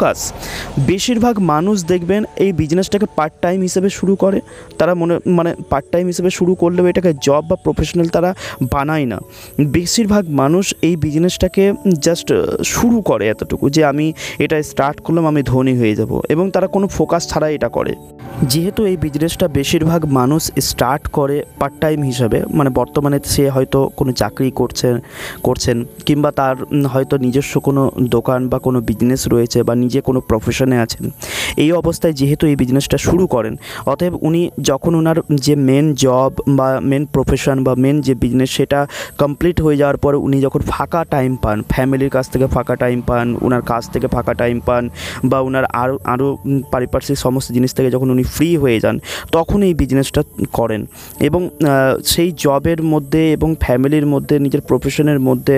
বেশিরভাগ 0.79 1.39
মানুষ 1.39 1.77
দেখবেন 1.83 2.21
এই 2.35 2.51
বিজনেসটাকে 2.51 3.07
পার্ট 3.15 3.33
টাইম 3.41 3.61
হিসেবে 3.61 3.89
শুরু 3.89 4.15
করে। 4.15 4.41
তারা 4.77 4.93
মনে 4.95 5.19
মানে 5.25 5.55
পার্ট 5.69 5.85
টাইম 5.91 6.07
হিসেবে 6.07 6.29
শুরু 6.29 6.55
করলেও 6.55 6.85
এটাকে 6.87 7.13
জব 7.21 7.43
বা 7.49 7.55
প্রফেশনাল 7.55 8.07
তারা 8.07 8.35
বানায় 8.73 9.05
না। 9.05 9.19
বেশিরভাগ 9.59 10.29
মানুষ 10.29 10.73
এই 10.81 10.95
বিজনেসটাকে 10.95 11.73
জাস্ট 11.99 12.33
শুরু 12.63 13.01
করে 13.01 13.27
এতটুকু 13.27 13.69
যে 13.69 13.85
আমি 13.85 14.13
এটা 14.39 14.63
স্টার্ট 14.63 14.99
করলাম, 14.99 15.25
আমি 15.25 15.43
ধনী 15.43 15.77
হয়ে 15.77 15.95
যাব। 15.95 16.21
এবং 16.29 16.51
তারা 16.51 16.67
কোনো 16.67 16.87
ফোকাস 16.87 17.27
ছাড়া 17.29 17.49
এটা 17.49 17.69
করে। 17.69 17.95
যেহেতু 18.43 18.85
এই 18.85 18.97
বিজনেসটা 18.97 19.47
বেশিরভাগ 19.47 20.05
মানুষ 20.05 20.51
স্টার্ট 20.59 21.07
করে 21.07 21.43
পার্ট 21.59 21.75
টাইম 21.79 22.03
হিসাবে 22.03 22.43
মানে 22.53 22.69
বর্তমানে 22.69 23.19
সে 23.25 23.49
হয়তো 23.49 23.91
কোনো 23.97 24.11
চাকরি 24.11 24.51
করছেন 24.51 24.99
করছেন 25.43 25.85
কিংবা 26.05 26.31
তার 26.31 26.55
হয়তো 26.85 27.17
নিজস্ব 27.17 27.59
কোনো 27.59 27.91
দোকান 28.01 28.47
বা 28.49 28.59
কোনো 28.59 28.81
বিজনেস 28.81 29.27
রয়েছে 29.27 29.63
বা 29.63 29.73
নিজে 29.91 30.01
কোনো 30.09 30.19
প্রফেশনে 30.29 30.77
আছেন। 30.85 31.03
এই 31.63 31.69
অবস্থায় 31.81 32.13
যেহেতু 32.19 32.43
এই 32.51 32.55
বিজনেসটা 32.61 32.97
শুরু 33.07 33.25
করেন, 33.35 33.53
অতএব 33.91 34.13
উনি 34.27 34.41
যখন 34.69 34.91
ওনার 34.99 35.17
যে 35.45 35.53
মেন 35.67 35.85
জব 36.03 36.31
বা 36.57 36.67
মেন 36.89 37.03
প্রফেশন 37.15 37.57
বা 37.65 37.73
মেন 37.83 37.95
যে 38.07 38.13
বিজনেস 38.23 38.49
সেটা 38.57 38.79
কমপ্লিট 39.21 39.57
হয়ে 39.65 39.77
যাওয়ার 39.81 39.97
পর 40.03 40.13
উনি 40.27 40.37
যখন 40.45 40.61
ফাঁকা 40.71 41.01
টাইম 41.13 41.31
পান 41.43 41.57
ফ্যামিলির 41.73 42.11
কাছ 42.15 42.25
থেকে 42.33 42.45
ফাঁকা 42.55 42.75
টাইম 42.83 42.99
পান 43.09 43.27
ওনার 43.45 43.63
কাজ 43.71 43.83
থেকে 43.93 44.07
ফাঁকা 44.15 44.33
টাইম 44.41 44.57
পান 44.67 44.83
বা 45.29 45.37
ওনার 45.47 45.65
আরও 45.81 45.95
আরও 46.13 46.27
পারিপার্শ্বিক 46.73 47.17
সমস্ত 47.25 47.47
জিনিস 47.57 47.71
থেকে 47.77 47.89
যখন 47.95 48.07
উনি 48.15 48.23
ফ্রি 48.35 48.49
হয়ে 48.63 48.77
যান, 48.83 48.95
তখন 49.37 49.59
এই 49.67 49.73
বিজনেসটা 49.81 50.21
করেন। 50.59 50.81
এবং 51.27 51.41
সেই 52.13 52.29
জবের 52.43 52.79
মধ্যে 52.93 53.21
এবং 53.35 53.49
ফ্যামিলির 53.63 54.07
মধ্যে, 54.13 54.35
নিজের 54.45 54.63
প্রফেশনের 54.69 55.19
মধ্যে 55.27 55.57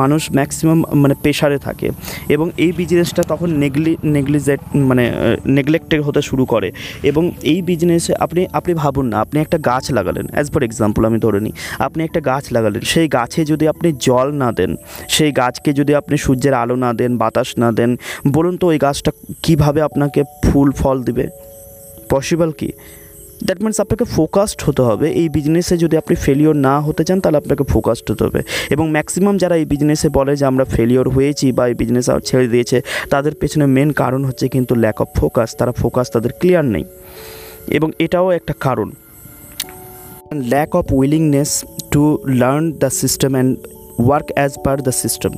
মানুষ 0.00 0.22
ম্যাক্সিমাম 0.38 0.78
মানে 1.02 1.14
প্রেশারে 1.22 1.58
থাকে। 1.66 1.88
এবং 2.34 2.46
এই 2.64 2.72
বিজনেসটা 2.80 3.22
তখন 3.32 3.49
নেগলি 3.62 3.96
নেগলিজেট 4.04 4.60
মানে 4.74 5.04
নেগলেক্টেড 5.46 6.00
হতে 6.02 6.22
শুরু 6.22 6.44
করে। 6.46 6.72
এবং 7.02 7.30
এই 7.42 7.62
বিজনেসে 7.62 8.12
আপনি 8.14 8.46
আপনি 8.52 8.74
ভাবুন 8.74 9.06
না, 9.06 9.16
আপনি 9.20 9.40
একটা 9.40 9.58
গাছ 9.58 9.90
লাগালেন। 9.90 10.26
অ্যাজ 10.32 10.46
ফর 10.52 10.62
এক্সাম্পল 10.62 11.04
আমি 11.04 11.18
ধরে 11.18 11.40
নিই, 11.40 11.52
আপনি 11.78 12.00
একটা 12.04 12.20
গাছ 12.20 12.44
লাগালেন। 12.52 12.80
সেই 12.82 13.08
গাছে 13.08 13.44
যদি 13.44 13.68
আপনি 13.68 13.92
জল 13.92 14.28
না 14.32 14.52
দেন, 14.52 14.76
সেই 15.08 15.32
গাছকে 15.32 15.72
যদি 15.72 15.92
আপনি 15.94 16.16
সূর্যের 16.16 16.54
আলো 16.54 16.76
না 16.76 16.92
দেন, 16.92 17.12
বাতাস 17.18 17.48
না 17.58 17.72
দেন, 17.72 17.96
বলুন 18.32 18.56
তো 18.56 18.66
ওই 18.66 18.78
গাছটা 18.78 19.10
কীভাবে 19.42 19.82
আপনাকে 19.82 20.24
ফুল, 20.44 20.72
ফল 20.72 21.02
দিবে? 21.02 21.28
পসিবল 22.10 22.52
কি? 22.52 22.72
দ্যাট 23.44 23.62
মিনস 23.62 23.80
আপনাকে 23.80 24.04
ফোকাসড 24.04 24.60
হতে 24.64 24.82
হবে। 24.82 25.10
এই 25.10 25.28
বিজনেসে 25.28 25.76
যদি 25.76 25.96
আপনি 25.96 26.16
ফেলিওর 26.16 26.56
না 26.56 26.80
হতে 26.80 27.04
চান, 27.04 27.20
তাহলে 27.20 27.38
আপনাকে 27.38 27.64
ফোকাসড 27.64 28.10
হতে 28.10 28.24
হবে। 28.24 28.42
এবং 28.70 28.90
ম্যাক্সিমাম 28.90 29.36
যারা 29.36 29.56
এই 29.56 29.64
বিজনেসে 29.64 30.08
বলে 30.08 30.36
যে 30.36 30.44
আমরা 30.44 30.64
ফেলিওর 30.64 31.08
হয়েছি 31.08 31.52
বা 31.52 31.68
এই 31.68 31.74
বিজনেস 31.74 32.10
ছেড়ে 32.24 32.48
দিয়েছে, 32.48 32.82
তাদের 33.10 33.34
পেছনে 33.34 33.66
মেন 33.66 33.90
কারণ 33.92 34.24
হচ্ছে 34.24 34.48
কিন্তু 34.48 34.74
ল্যাক 34.74 35.00
অফ 35.00 35.08
ফোকাস 35.16 35.56
তারা 35.56 35.72
ফোকাস 35.72 36.10
তাদের 36.10 36.30
ক্লিয়ার 36.40 36.64
নেই। 36.64 36.84
এবং 37.68 37.90
এটাও 37.98 38.30
একটা 38.30 38.54
কারণ। 38.60 38.90
Lack 40.34 40.76
of 40.76 40.92
willingness 40.92 41.64
to 41.90 42.18
learn 42.26 42.72
the 42.72 42.90
system 42.90 43.32
and 43.32 43.58
work 44.06 44.26
as 44.34 44.52
per 44.64 44.82
the 44.82 44.92
system 44.92 45.32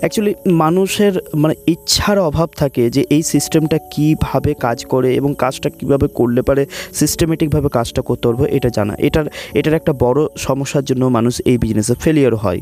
actually 0.00 0.34
মানুষের 0.62 1.14
মানে 1.42 1.54
ইচ্ছার 1.74 2.18
অভাব 2.28 2.48
থাকে 2.60 2.82
যে 2.90 3.02
এই 3.16 3.22
সিস্টেমটা 3.32 3.78
কীভাবে 3.94 4.52
কাজ 4.66 4.78
করে 4.92 5.08
এবং 5.14 5.30
কাজটা 5.38 5.68
কীভাবে 5.78 6.06
করলে 6.18 6.42
পারে 6.48 6.62
সিস্টেমেটিকভাবে 7.00 7.68
কাজটা 7.76 8.00
করতে 8.08 8.24
পারব, 8.28 8.40
এটা 8.56 8.70
জানা। 8.76 8.94
এটার 9.06 9.26
এটার 9.58 9.74
একটা 9.80 9.92
বড় 10.04 10.20
সমস্যার 10.46 10.84
জন্য 10.84 11.02
মানুষ 11.16 11.34
এই 11.50 11.56
বিজনেসে 11.62 11.94
ফেলিয়ার 12.04 12.34
হয়। 12.34 12.60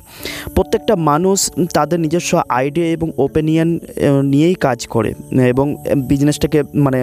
প্রত্যেকটা 0.54 0.94
মানুষ 1.10 1.38
তাদের 1.76 1.98
নিজস্ব 2.04 2.32
আইডিয়া 2.58 2.86
এবং 2.96 3.08
ওপিনিয়ন 3.26 3.68
নিয়েই 4.32 4.56
কাজ 4.66 4.80
করে 4.94 5.10
এবং 5.52 5.66
বিজনেসটাকে 6.10 6.58
মানে 6.84 7.00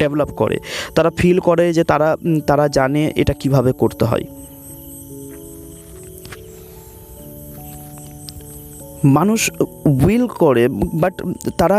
ডেভেলপ 0.00 0.30
করে। 0.40 0.56
তারা 0.96 1.10
ফিল 1.18 1.38
করে 1.48 1.64
যে 1.76 1.82
তারা 1.84 2.08
তারা 2.46 2.64
জানে 2.68 3.02
এটা 3.22 3.34
কীভাবে 3.40 3.70
করতে 3.82 4.04
হয়। 4.04 4.24
মানুষ 9.08 9.40
উইল 9.96 10.24
করে 10.34 10.64
বাট 10.94 11.14
তারা 11.58 11.78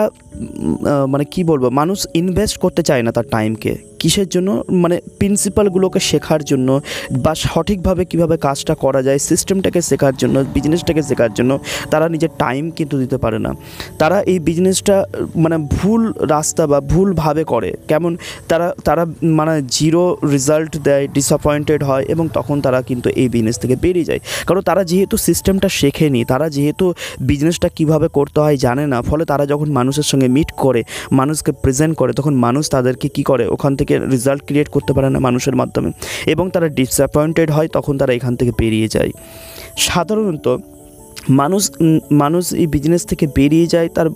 মানে 1.14 1.26
কি 1.34 1.42
বলব, 1.44 1.64
মানুষ 1.82 2.00
ইনভেস্ট 2.22 2.56
করতে 2.64 2.82
চায় 2.84 3.02
না 3.06 3.12
তার 3.18 3.28
টাইমকে 3.32 3.74
কিসের 4.02 4.30
জন্য? 4.30 4.50
মানে 4.84 4.96
প্রিন্সিপালগুলোকে 5.20 6.00
শেখার 6.10 6.42
জন্য 6.44 6.70
বা 7.26 7.34
সঠিকভাবে 7.46 8.04
কীভাবে 8.12 8.36
কাজটা 8.38 8.74
করা 8.76 9.02
যায় 9.08 9.20
সিস্টেমটাকে 9.30 9.80
শেখার 9.90 10.16
জন্য 10.22 10.36
বিজনেসটাকে 10.56 11.02
শেখার 11.10 11.32
জন্য 11.38 11.52
তারা 11.92 12.06
নিজের 12.14 12.32
টাইম 12.44 12.64
কিন্তু 12.78 12.96
দিতে 13.04 13.18
পারে 13.18 13.40
না। 13.46 13.52
তারা 14.02 14.18
এই 14.32 14.40
বিজনেসটা 14.40 14.96
মানে 15.36 15.58
ভুল 15.76 16.02
রাস্তা 16.34 16.64
বা 16.72 16.80
ভুলভাবে 16.92 17.44
করে। 17.44 17.70
কেমন? 17.88 18.12
তারা 18.50 18.68
তারা 18.88 19.04
মানে 19.40 19.56
জিরো 19.78 20.04
রেজাল্ট 20.34 20.72
দেয় 20.88 21.06
ডিসঅ্যাপয়েন্টেড 21.16 21.82
হয় 21.84 22.04
এবং 22.14 22.26
তখন 22.34 22.58
তারা 22.62 22.80
কিন্তু 22.82 23.08
এই 23.22 23.28
বিজনেস 23.30 23.58
থেকে 23.58 23.76
বেরিয়ে 23.84 24.08
যায়। 24.10 24.22
কারণ 24.48 24.62
তারা 24.62 24.82
যেহেতু 24.92 25.16
সিস্টেমটা 25.28 25.70
শেখেনি, 25.80 26.22
তারা 26.26 26.46
যেহেতু 26.50 26.86
বিজনেসটা 27.30 27.70
কীভাবে 27.78 28.08
করতে 28.18 28.40
হয় 28.40 28.58
জানে 28.58 28.84
না, 28.88 28.98
ফলে 29.02 29.24
তারা 29.32 29.44
যখন 29.46 29.68
মানুষের 29.72 30.08
সঙ্গে 30.12 30.23
মিট 30.28 30.52
করে, 30.52 30.84
মানুষকে 31.12 31.52
প্রেজেন্ট 31.52 31.98
করে, 31.98 32.14
তখন 32.14 32.34
মানুষ 32.36 32.70
তাদেরকে 32.70 33.10
কি 33.10 33.24
করে? 33.24 33.48
ওখান 33.48 33.76
থেকে 33.76 34.00
রেজাল্ট 34.00 34.44
ক্রিয়েট 34.46 34.70
করতে 34.70 34.94
পারে 34.94 35.10
না 35.10 35.20
মানুষের 35.20 35.56
মাধ্যমে। 35.56 35.92
এবং 36.26 36.50
তারা 36.50 36.68
ডিসঅ্যাপয়েন্টেড 36.68 37.52
হয়, 37.52 37.68
তখন 37.68 37.98
তারা 37.98 38.14
এখান 38.14 38.36
থেকে 38.36 38.52
পেরিয়ে 38.58 38.88
যায়। 38.88 39.12
সাধারণত 39.78 40.58
মানুষ 41.42 41.64
মানুষ 42.12 42.54
এই 42.54 42.68
বিজনেস 42.68 43.06
থেকে 43.06 43.28
বেরিয়ে 43.38 43.68
যায়, 43.68 43.88
তার 43.96 44.08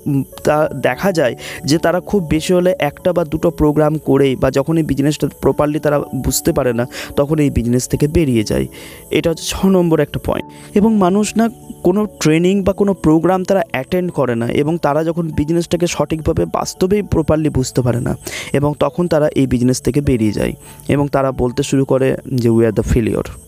তা 0.44 0.58
দেখা 0.88 1.12
যায় 1.12 1.36
যে 1.66 1.78
তারা 1.78 2.00
খুব 2.00 2.22
বেশি 2.30 2.54
হলে 2.54 2.72
একটা 2.80 3.10
বা 3.14 3.24
দুটো 3.24 3.50
প্রোগ্রাম 3.52 3.94
করে 4.10 4.36
বা 4.36 4.52
যখন 4.52 4.78
এই 4.78 4.86
বিজনেসটা 4.92 5.28
প্রপারলি 5.42 5.80
তারা 5.80 5.98
বুঝতে 6.26 6.52
পারে 6.54 6.74
না, 6.74 6.86
তখন 7.16 7.40
এই 7.40 7.50
বিজনেস 7.50 7.84
থেকে 7.88 8.08
বেরিয়ে 8.08 8.44
যায়। 8.44 8.66
এটা 9.12 9.28
হচ্ছে 9.30 9.46
ছ 9.46 9.56
নম্বর 9.66 9.98
একটা 10.00 10.20
পয়েন্ট 10.20 10.48
এবং 10.76 10.92
মানুষ 10.98 11.28
না 11.38 11.46
কোনো 11.84 12.02
ট্রেনিং 12.22 12.56
বা 12.64 12.74
কোনো 12.74 12.94
প্রোগ্রাম 12.94 13.44
তারা 13.44 13.62
অ্যাটেন্ড 13.72 14.10
করে 14.12 14.36
না 14.36 14.48
এবং 14.62 14.78
তারা 14.78 15.04
যখন 15.04 15.26
বিজনেসটাকে 15.30 15.88
সঠিকভাবে 15.88 16.46
বাস্তবেই 16.46 17.02
প্রপারলি 17.02 17.50
বুঝতে 17.50 17.82
পারে 17.82 18.00
না 18.00 18.14
এবং 18.54 18.74
তখন 18.80 19.08
তারা 19.08 19.28
এই 19.36 19.48
বিজনেস 19.48 19.82
থেকে 19.82 20.02
বেরিয়ে 20.02 20.34
যায় 20.34 20.54
এবং 20.90 21.08
তারা 21.08 21.32
বলতে 21.32 21.64
শুরু 21.64 21.86
করে 21.86 22.18
যে 22.34 22.50
উই 22.50 22.66
আর 22.66 22.72
দ্য 22.72 22.84
ফেলিওর 22.84 23.47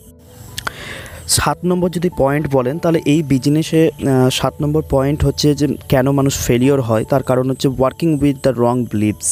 সাত 1.37 1.59
নম্বর 1.69 1.89
যদি 1.97 2.09
পয়েন্ট 2.21 2.45
বলেন, 2.57 2.75
তাহলে 2.83 2.99
এই 3.13 3.21
বিজনেসে 3.33 3.81
সাত 4.39 4.53
নম্বর 4.63 4.81
পয়েন্ট 4.93 5.19
হচ্ছে 5.27 5.47
যে 5.59 5.65
কেন 5.91 6.05
মানুষ 6.19 6.33
ফেলিওর 6.45 6.81
হয়, 6.89 7.03
তার 7.11 7.23
কারণ 7.29 7.45
হচ্ছে 7.51 7.67
working 7.79 8.09
with 8.21 8.37
the 8.45 8.51
wrong 8.63 8.75
beliefs 8.91 9.29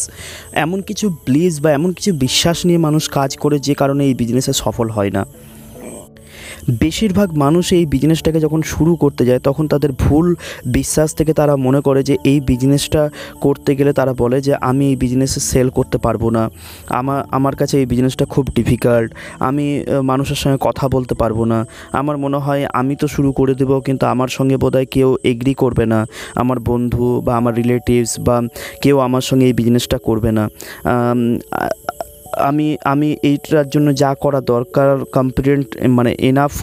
এমন 0.65 0.79
কিছু 0.89 1.05
বিলিভস 1.25 1.55
বা 1.63 1.69
এমন 1.79 1.89
কিছু 1.97 2.11
বিশ্বাস 2.25 2.57
নিয়ে 2.67 2.79
মানুষ 2.87 3.03
কাজ 3.17 3.31
করে 3.43 3.57
যে 3.67 3.73
কারণে 3.81 4.01
এই 4.09 4.15
বিজনেসে 4.21 4.53
সফল 4.63 4.87
হয় 4.97 5.11
না। 5.17 5.23
বেশিরভাগ 6.83 7.27
মানুষ 7.43 7.65
এই 7.77 7.85
বিজনেসটাকে 7.93 8.39
যখন 8.45 8.61
শুরু 8.73 8.93
করতে 9.03 9.23
যায়, 9.29 9.41
তখন 9.47 9.65
তাদের 9.73 9.91
ভুল 10.03 10.27
বিশ্বাস 10.77 11.09
থেকে 11.17 11.31
তারা 11.39 11.53
মনে 11.67 11.81
করে 11.87 12.01
যে 12.09 12.15
এই 12.31 12.39
বিজনেসটা 12.51 13.03
করতে 13.45 13.71
গেলে 13.77 13.91
তারা 13.99 14.13
বলে 14.21 14.37
যে 14.47 14.53
আমি 14.69 14.83
এই 14.91 14.97
বিজনেসে 15.03 15.39
সেল 15.51 15.67
করতে 15.77 15.97
পারব 16.05 16.23
না। 16.37 16.43
আমার 16.99 17.19
আমার 17.37 17.55
কাছে 17.59 17.75
এই 17.81 17.87
বিজনেসটা 17.91 18.25
খুব 18.33 18.45
ডিফিকাল্ট 18.57 19.09
আমি 19.47 19.65
মানুষের 20.11 20.39
সঙ্গে 20.43 20.59
কথা 20.67 20.85
বলতে 20.95 21.13
পারব 21.21 21.39
না। 21.51 21.59
আমার 21.99 22.15
মনে 22.23 22.39
হয় 22.45 22.61
আমি 22.79 22.93
তো 23.01 23.05
শুরু 23.15 23.29
করে 23.39 23.53
দেবো, 23.59 23.75
কিন্তু 23.87 24.03
আমার 24.13 24.29
সঙ্গে 24.37 24.55
বোধহয় 24.63 24.87
কেউ 24.95 25.09
এগ্রি 25.31 25.53
করবে 25.63 25.85
না। 25.93 25.99
আমার 26.41 26.57
বন্ধু 26.69 27.05
বা 27.25 27.31
আমার 27.39 27.53
রিলেটিভস 27.61 28.11
বা 28.27 28.37
কেউ 28.83 28.95
আমার 29.07 29.23
সঙ্গে 29.29 29.45
এই 29.49 29.55
বিজনেসটা 29.59 29.97
করবে 30.07 30.29
না। 30.37 30.43
আম, 32.39 32.57
আমি 32.83 33.17
এইটার 33.23 33.67
জন্য 33.69 33.87
যা 33.93 34.11
করা 34.15 34.41
দরকার 34.53 35.05
কম্পিটেন্ট 35.05 35.67
মানে 35.87 36.11
এনাফ 36.29 36.53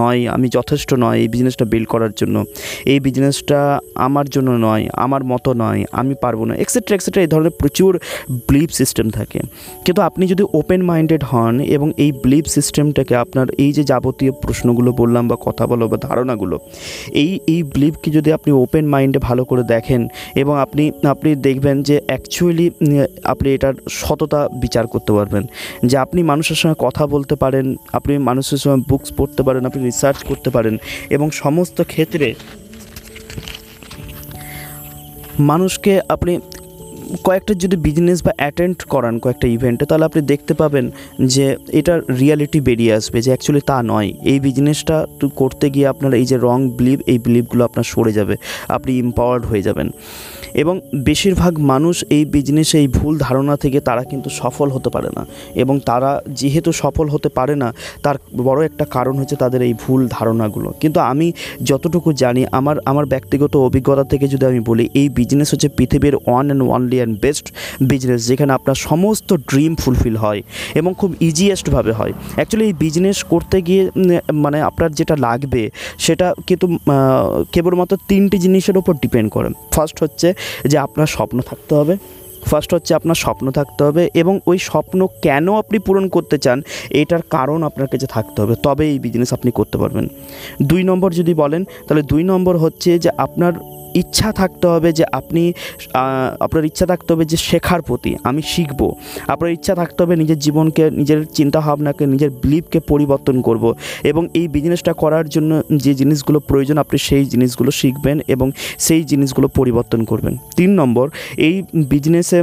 নয় 0.00 0.28
আমি 0.28 0.48
যথেষ্ট 0.48 0.94
নয় 0.94 1.18
এই 1.18 1.28
বিজনেসটা 1.28 1.64
বিল্ড 1.64 1.88
করার 1.88 2.12
জন্য। 2.16 2.44
এই 2.86 3.00
বিজনেসটা 3.00 3.80
আমার 3.94 4.26
জন্য 4.30 4.50
নয় 4.66 4.88
আমার 4.94 5.24
মতো 5.24 5.54
নয় 5.54 5.84
আমি 5.92 6.14
পারব 6.14 6.44
না 6.44 6.54
এক্সেট্রা 6.54 6.94
এক্সেট্রা 6.96 7.22
এই 7.22 7.26
ধরনের 7.26 7.50
প্রচুর 7.50 7.98
বিলিভ 8.48 8.70
সিস্টেম 8.70 9.10
থাকে। 9.10 9.40
কিন্তু 9.84 10.00
আপনি 10.02 10.26
যদি 10.26 10.44
ওপেন 10.52 10.80
মাইন্ডেড 10.82 11.22
হন 11.24 11.60
এবং 11.60 11.92
এই 11.96 12.12
বিলিভ 12.12 12.44
সিস্টেমটাকে 12.46 13.14
আপনার 13.14 13.46
এই 13.64 13.72
যে 13.72 13.84
যাবতীয় 13.84 14.32
প্রশ্নগুলো 14.32 14.92
বললাম 14.92 15.28
বা 15.28 15.36
কথা 15.40 15.66
বলো 15.66 15.88
বা 15.88 15.96
ধারণাগুলো 15.96 16.58
এই 17.12 17.30
এই 17.46 17.62
বিলিভকে 17.62 18.10
যদি 18.10 18.32
আপনি 18.32 18.52
ওপেন 18.52 18.84
মাইন্ডে 18.88 19.18
ভালো 19.18 19.44
করে 19.44 19.62
দেখেন 19.62 20.08
এবং 20.34 20.58
আপনি 20.58 20.92
আপনি 21.04 21.34
দেখবেন 21.34 21.82
যে 21.82 22.00
অ্যাকচুয়ালি 22.06 22.70
আপনি 23.24 23.48
এটার 23.52 23.74
সততা 23.88 24.48
বিচার 24.60 24.84
করতে 24.94 25.12
পারবেন। 25.16 25.42
যে 25.90 25.96
আপনি 26.04 26.20
মানুষের 26.30 26.58
সঙ্গে 26.60 26.78
কথা 26.86 27.02
বলতে 27.14 27.34
পারেন, 27.42 27.66
আপনি 27.98 28.12
মানুষের 28.30 28.60
সঙ্গে 28.64 28.80
বুকস 28.90 29.08
পড়তে 29.18 29.42
পারেন, 29.46 29.62
আপনি 29.68 29.80
রিসার্চ 29.90 30.18
করতে 30.30 30.48
পারেন 30.56 30.74
এবং 31.16 31.26
সমস্ত 31.42 31.76
ক্ষেত্রে 31.92 32.28
মানুষকে 35.50 35.92
আপনি 36.14 36.32
কয়েকটা 37.26 37.52
যদি 37.62 37.76
বিজনেস 37.86 38.18
বা 38.26 38.32
অ্যাটেন্ড 38.40 38.78
করান 38.92 39.14
কয়েকটা 39.24 39.46
ইভেন্টে 39.56 39.84
তাহলে 39.90 40.04
আপনি 40.10 40.20
দেখতে 40.32 40.52
পাবেন 40.60 40.84
যে 41.34 41.46
এটার 41.80 42.00
রিয়ালিটি 42.20 42.58
বেরিয়ে 42.68 42.92
আসবে 42.98 43.18
যে 43.24 43.30
অ্যাকচুয়ালি 43.32 43.62
তা 43.70 43.78
নয়। 43.92 44.08
এই 44.32 44.38
বিজনেসটা 44.46 44.96
করতে 45.40 45.66
গিয়ে 45.74 45.86
আপনার 45.92 46.12
এই 46.20 46.26
যে 46.30 46.36
রং 46.46 46.58
বিলিভ 46.78 46.98
এই 47.12 47.18
বিলিভগুলো 47.24 47.62
আপনার 47.68 47.86
সরে 47.92 48.12
যাবে, 48.18 48.34
আপনি 48.76 48.90
এম্পাওয়ার্ড 49.04 49.42
হয়ে 49.50 49.62
যাবেন। 49.68 49.88
এবং 50.62 50.74
বেশিরভাগ 51.08 51.52
মানুষ 51.72 51.96
এই 52.16 52.24
বিজনেসে 52.34 52.76
এই 52.82 52.88
ভুল 52.98 53.14
ধারণা 53.26 53.54
থেকে 53.62 53.78
তারা 53.88 54.02
কিন্তু 54.10 54.28
সফল 54.40 54.68
হতে 54.74 54.88
পারে 54.94 55.10
না 55.16 55.22
এবং 55.62 55.74
তারা 55.90 56.10
যেহেতু 56.40 56.70
সফল 56.82 57.06
হতে 57.14 57.28
পারে 57.38 57.54
না, 57.62 57.68
তার 58.04 58.16
বড় 58.48 58.60
একটা 58.68 58.84
কারণ 58.96 59.14
হচ্ছে 59.20 59.36
তাদের 59.42 59.60
এই 59.68 59.74
ভুল 59.82 60.00
ধারণাগুলো। 60.16 60.68
কিন্তু 60.82 60.98
আমি 61.12 61.26
যতটুকু 61.70 62.08
জানি, 62.22 62.42
আমার 62.58 62.76
আমার 62.90 63.06
ব্যক্তিগত 63.14 63.52
অভিজ্ঞতা 63.68 64.04
থেকে 64.12 64.26
যদি 64.32 64.44
আমি 64.50 64.60
বলি, 64.70 64.84
এই 65.00 65.08
বিজনেস 65.18 65.48
হচ্ছে 65.52 65.68
পৃথিবীর 65.78 66.14
one 66.26 66.44
and 66.46 66.62
only 66.68 66.96
and 67.00 67.14
best 67.24 67.46
business 67.90 68.20
যেখানে 68.30 68.50
আপনার 68.58 68.76
সমস্ত 68.88 69.28
ড্রিম 69.50 69.72
ফুলফিল 69.82 70.16
হয় 70.24 70.40
এবং 70.80 70.90
খুব 71.00 71.10
ইজিয়েস্টভাবে 71.28 71.92
হয়। 71.98 72.12
অ্যাকচুয়ালি 72.36 72.66
এই 72.70 72.74
বিজনেস 72.84 73.18
করতে 73.32 73.56
গিয়ে 73.66 73.82
মানে 74.44 74.58
আপনার 74.70 74.90
যেটা 74.98 75.14
লাগবে, 75.26 75.62
সেটা 76.04 76.26
কিন্তু 76.48 76.66
কেবলমাত্র 77.54 77.94
তিনটি 78.10 78.36
জিনিসের 78.44 78.76
উপর 78.80 78.92
ডিপেন্ড 79.02 79.28
করে। 79.36 79.48
ফার্স্ট 79.74 79.96
হচ্ছে 80.04 80.28
যে 80.66 80.78
আপনার 80.78 81.06
স্বপ্ন 81.06 81.40
থাকতে 81.40 81.74
হবে। 81.74 81.96
ফার্স্ট 82.46 82.74
হচ্ছে 82.74 82.94
আপনার 82.94 83.14
স্বপ্ন 83.14 83.50
থাকতে 83.50 83.84
হবে 83.84 84.08
এবং 84.14 84.40
ওই 84.46 84.58
স্বপ্ন 84.58 85.06
কেন 85.22 85.46
আপনি 85.52 85.78
পূরণ 85.78 86.08
করতে 86.08 86.38
চান, 86.38 86.62
এটার 86.90 87.22
কারণ 87.30 87.62
আপনার 87.62 87.88
কাছে 87.88 88.06
থাকতে 88.06 88.42
হবে। 88.42 88.54
তবে 88.62 88.84
এই 88.88 88.98
বিজনেস 88.98 89.32
আপনি 89.32 89.50
করতে 89.50 89.78
পারবেন। 89.78 90.08
দুই 90.62 90.82
নম্বর 90.84 91.12
যদি 91.12 91.34
বলেন, 91.34 91.64
তাহলে 91.88 92.02
দুই 92.02 92.22
নম্বর 92.22 92.56
হচ্ছে 92.56 92.98
যে 92.98 93.10
আপনার 93.18 93.52
ইচ্ছা 93.94 94.28
থাকতে 94.32 94.66
হবে 94.68 94.92
যে 94.92 95.04
আপনি 95.12 95.42
আপনার 96.40 96.64
ইচ্ছা 96.64 96.86
থাকতে 96.86 97.08
হবে 97.12 97.24
যে 97.24 97.36
শেখার 97.36 97.80
প্রতি, 97.82 98.10
আমি 98.24 98.42
শিখব। 98.42 98.80
আপনার 99.28 99.50
ইচ্ছা 99.52 99.74
থাকতে 99.74 99.98
হবে 100.02 100.14
নিজের 100.16 100.38
জীবনকে, 100.38 100.90
নিজের 100.90 101.20
চিন্তাভাবনাকে, 101.38 102.06
নিজের 102.06 102.30
বিলিভকে 102.42 102.80
পরিবর্তন 102.80 103.36
করব 103.40 103.64
এবং 104.04 104.22
এই 104.34 104.48
বিজনেসটা 104.48 104.92
করার 104.92 105.26
জন্য 105.28 105.50
যে 105.84 105.92
জিনিসগুলো 105.94 106.38
প্রয়োজন, 106.40 106.78
আপনি 106.78 106.98
সেই 106.98 107.24
জিনিসগুলো 107.24 107.70
শিখবেন 107.70 108.16
এবং 108.28 108.46
সেই 108.78 109.02
জিনিসগুলো 109.04 109.48
পরিবর্তন 109.48 110.04
করবেন। 110.04 110.34
তিন 110.56 110.70
নম্বর, 110.70 111.06
এই 111.36 111.62
বিজনেসে 111.92 112.40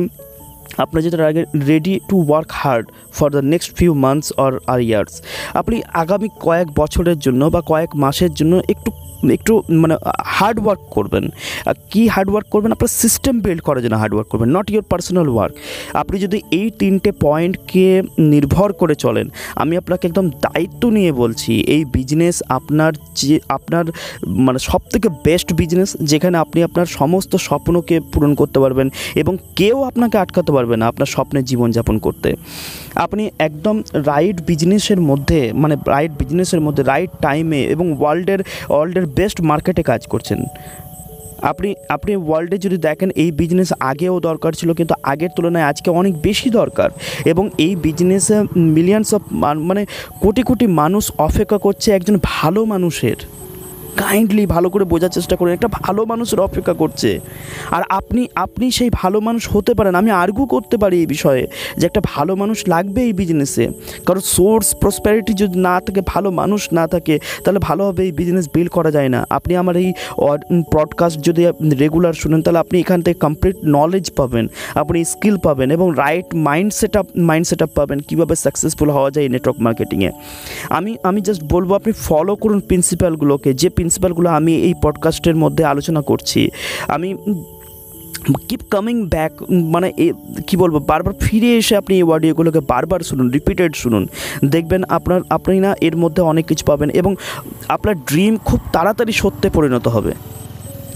আপনার 0.83 1.01
যেটা 1.05 1.17
আগে 1.31 1.41
ready 1.71 1.93
to 2.09 2.17
work 2.29 2.49
hard 2.61 2.85
for 3.17 3.27
the 3.35 3.43
next 3.53 3.69
few 3.77 3.91
months 4.05 4.27
or 4.43 4.51
R 4.73 4.79
years 4.89 5.13
আপনি 5.59 5.75
আগামী 6.03 6.29
কয়েক 6.45 6.67
বছরের 6.79 7.17
জন্য 7.25 7.41
বা 7.55 7.61
কয়েক 7.71 7.91
মাসের 8.03 8.31
জন্য 8.39 8.53
একটু 8.73 8.89
একটু 9.37 9.53
মানে 9.83 9.95
হার্ড 10.37 10.57
ওয়ার্ক 10.63 10.81
করবেন। 10.95 11.25
কি 11.91 12.01
হার্ড 12.13 12.29
ওয়ার্ক 12.31 12.47
করবেন? 12.53 12.71
আপনার 12.75 12.91
সিস্টেম 13.03 13.35
বিল্ড 13.45 13.61
করার 13.67 13.81
জন্য 13.85 13.95
হার্ড 14.01 14.13
ওয়ার্ক 14.15 14.29
করবেন 14.31 14.49
নট 14.57 14.67
ইউর 14.73 14.85
পার্সোনাল 14.91 15.27
ওয়ার্ক 15.35 15.53
আপনি 16.01 16.15
যদি 16.25 16.37
এই 16.59 16.67
তিনটে 16.81 17.09
পয়েন্টকে 17.25 17.87
নির্ভর 18.33 18.69
করে 18.81 18.95
চলেন, 19.03 19.25
আমি 19.61 19.73
আপনাকে 19.81 20.03
একদম 20.09 20.25
দায়িত্ব 20.45 20.83
নিয়ে 20.97 21.11
বলছি, 21.21 21.53
এই 21.75 21.83
বিজনেস 21.95 22.35
আপনার 22.57 22.91
যে, 23.19 23.35
আপনার 23.57 23.85
মানে 24.45 24.59
সব 24.69 24.81
থেকে 24.93 25.07
বেস্ট 25.25 25.49
বিজনেস 25.59 25.89
যেখানে 26.11 26.35
আপনি 26.43 26.59
আপনার 26.67 26.87
সমস্ত 26.99 27.31
স্বপ্নকে 27.47 27.95
পূরণ 28.11 28.31
করতে 28.39 28.57
পারবেন 28.63 28.87
এবং 29.21 29.33
কেউ 29.59 29.77
আপনাকে 29.89 30.15
আটকাতে 30.23 30.51
পারবে 30.55 30.66
না 30.75 30.87
আপনার 30.87 31.05
স্বপ্নের 31.05 31.45
জীবনযাপন 31.45 31.99
করতে। 31.99 32.29
আপনি 32.95 33.29
একদম 33.39 33.75
রাইট 33.93 34.37
বিজনেসের 34.41 34.99
মধ্যে 35.01 35.51
মানে 35.53 35.75
রাইট 35.87 36.11
বিজনেসের 36.11 36.61
মধ্যে 36.61 36.83
রাইট 36.83 37.09
টাইমে 37.21 37.61
এবং 37.63 37.85
ওয়ার্ল্ডের 37.99 38.41
ওয়ার্ল্ডের 38.69 39.05
বেস্ট 39.05 39.41
মার্কেটে 39.41 39.83
কাজ 39.83 40.07
করছেন। 40.07 40.39
আপনি 41.41 41.75
আপনি 41.89 42.15
ওয়ার্ল্ডে 42.15 42.57
যদি 42.57 42.77
দেখেন, 42.77 43.09
এই 43.23 43.31
বিজনেস 43.31 43.73
আগেও 43.79 44.19
দরকার 44.19 44.51
ছিল, 44.53 44.73
কিন্তু 44.73 44.93
আগের 45.03 45.29
তুলনায় 45.35 45.65
আজকে 45.65 45.89
অনেক 45.89 46.21
বেশি 46.21 46.49
দরকার। 46.49 46.89
এবং 47.25 47.49
এই 47.57 47.75
বিজনেসে 47.75 48.43
মিলিয়নস 48.55 49.13
অফ 49.13 49.21
মানে 49.69 49.85
কোটি 50.21 50.43
কোটি 50.43 50.67
মানুষ 50.67 51.11
অপেক্ষা 51.17 51.57
করছে 51.57 51.91
একজন 51.91 52.19
ভালো 52.23 52.65
মানুষের। 52.65 53.15
কাইন্ডলি 54.01 54.43
ভালো 54.55 54.67
করে 54.73 54.85
বোঝার 54.91 55.11
চেষ্টা 55.17 55.35
করুন। 55.37 55.51
একটা 55.57 55.69
ভালো 55.79 56.01
মানুষের 56.11 56.39
অপেক্ষা 56.47 56.75
করছে। 56.81 57.09
আর 57.75 57.83
আপনি 57.99 58.21
আপনি 58.45 58.65
সেই 58.77 58.89
ভালো 59.01 59.17
মানুষ 59.27 59.43
হতে 59.53 59.71
পারেন। 59.77 59.93
আমি 60.01 60.09
আর্গু 60.23 60.43
করতে 60.53 60.75
পারি 60.81 60.95
এই 61.03 61.07
বিষয়ে 61.15 61.43
যে 61.79 61.83
একটা 61.89 62.01
ভালো 62.13 62.31
মানুষ 62.41 62.57
লাগবে 62.73 62.99
এই 63.07 63.13
বিজনেসে 63.21 63.65
কারণ 64.07 64.21
সোর্স 64.35 64.67
প্রসপ্যারিটি 64.81 65.33
যদি 65.41 65.57
না 65.67 65.75
থাকে, 65.85 66.01
ভালো 66.13 66.29
মানুষ 66.41 66.61
না 66.77 66.85
থাকে, 66.93 67.15
তাহলে 67.43 67.59
ভালোভাবে 67.67 68.01
এই 68.07 68.13
বিজনেস 68.19 68.45
বিল্ড 68.53 68.71
করা 68.77 68.91
যায় 68.97 69.09
না। 69.15 69.19
আপনি 69.37 69.53
আমার 69.61 69.75
এই 69.83 69.89
পডকাস্ট 70.75 71.17
যদি 71.27 71.41
রেগুলার 71.83 72.15
শুনেন, 72.21 72.39
তাহলে 72.45 72.59
আপনি 72.63 72.75
এখান 72.83 72.99
থেকে 73.05 73.17
কমপ্লিট 73.25 73.57
নলেজ 73.77 74.05
পাবেন, 74.19 74.45
আপনি 74.81 74.97
স্কিল 75.13 75.35
পাবেন 75.45 75.67
এবং 75.77 75.87
right 76.03 76.29
mind 76.49 76.71
set 76.79 76.93
up 77.01 77.07
mind 77.29 77.45
set 77.49 77.61
up 77.65 77.71
পাবেন 77.79 77.97
কীভাবে 78.07 78.33
সাকসেসফুল 78.45 78.89
হওয়া 78.95 79.09
যায় 79.15 79.27
নেটওয়ার্ক 79.33 79.59
মার্কেটিংয়ে 79.65 80.11
আমি 80.77 80.91
আমি 81.09 81.19
জাস্ট 81.27 81.41
বলব, 81.53 81.69
আপনি 81.79 81.91
ফলো 82.07 82.33
করুন 82.43 82.59
প্রিন্সিপালগুলোকে 82.69 83.49
যে 83.61 83.69
প্রিন্সিপালগুলো 83.87 84.29
আমি 84.29 84.53
এই 84.67 84.73
পডকাস্টের 84.81 85.35
মধ্যে 85.35 85.63
আলোচনা 85.65 86.01
করছি। 86.01 86.41
আমি 86.87 87.09
কিপ 88.47 88.61
কামিং 88.71 88.95
ব্যাক 89.07 89.31
মানে 89.73 89.87
এ, 89.97 90.07
কী 90.47 90.55
বলব, 90.57 90.75
বারবার 90.87 91.13
ফিরে 91.21 91.49
এসে 91.57 91.73
আপনি 91.75 91.93
এই 91.95 92.03
অডিওগুলোকে 92.03 92.61
বারবার 92.67 92.99
শুনুন 92.99 93.27
রিপিটেড 93.29 93.71
শুনুন। 93.75 94.03
দেখবেন 94.45 94.81
আপনার, 94.89 95.19
আপনি 95.29 95.59
না 95.59 95.71
এর 95.81 95.95
মধ্যে 95.97 96.21
অনেক 96.21 96.45
কিছু 96.45 96.63
পাবেন 96.65 96.89
এবং 96.89 97.11
আপনার 97.67 97.95
ড্রিম 98.05 98.33
খুব 98.45 98.59
তাড়াতাড়ি 98.73 99.13
সত্যে 99.13 99.47
পরিণত 99.49 99.85
হবে। 99.87 100.11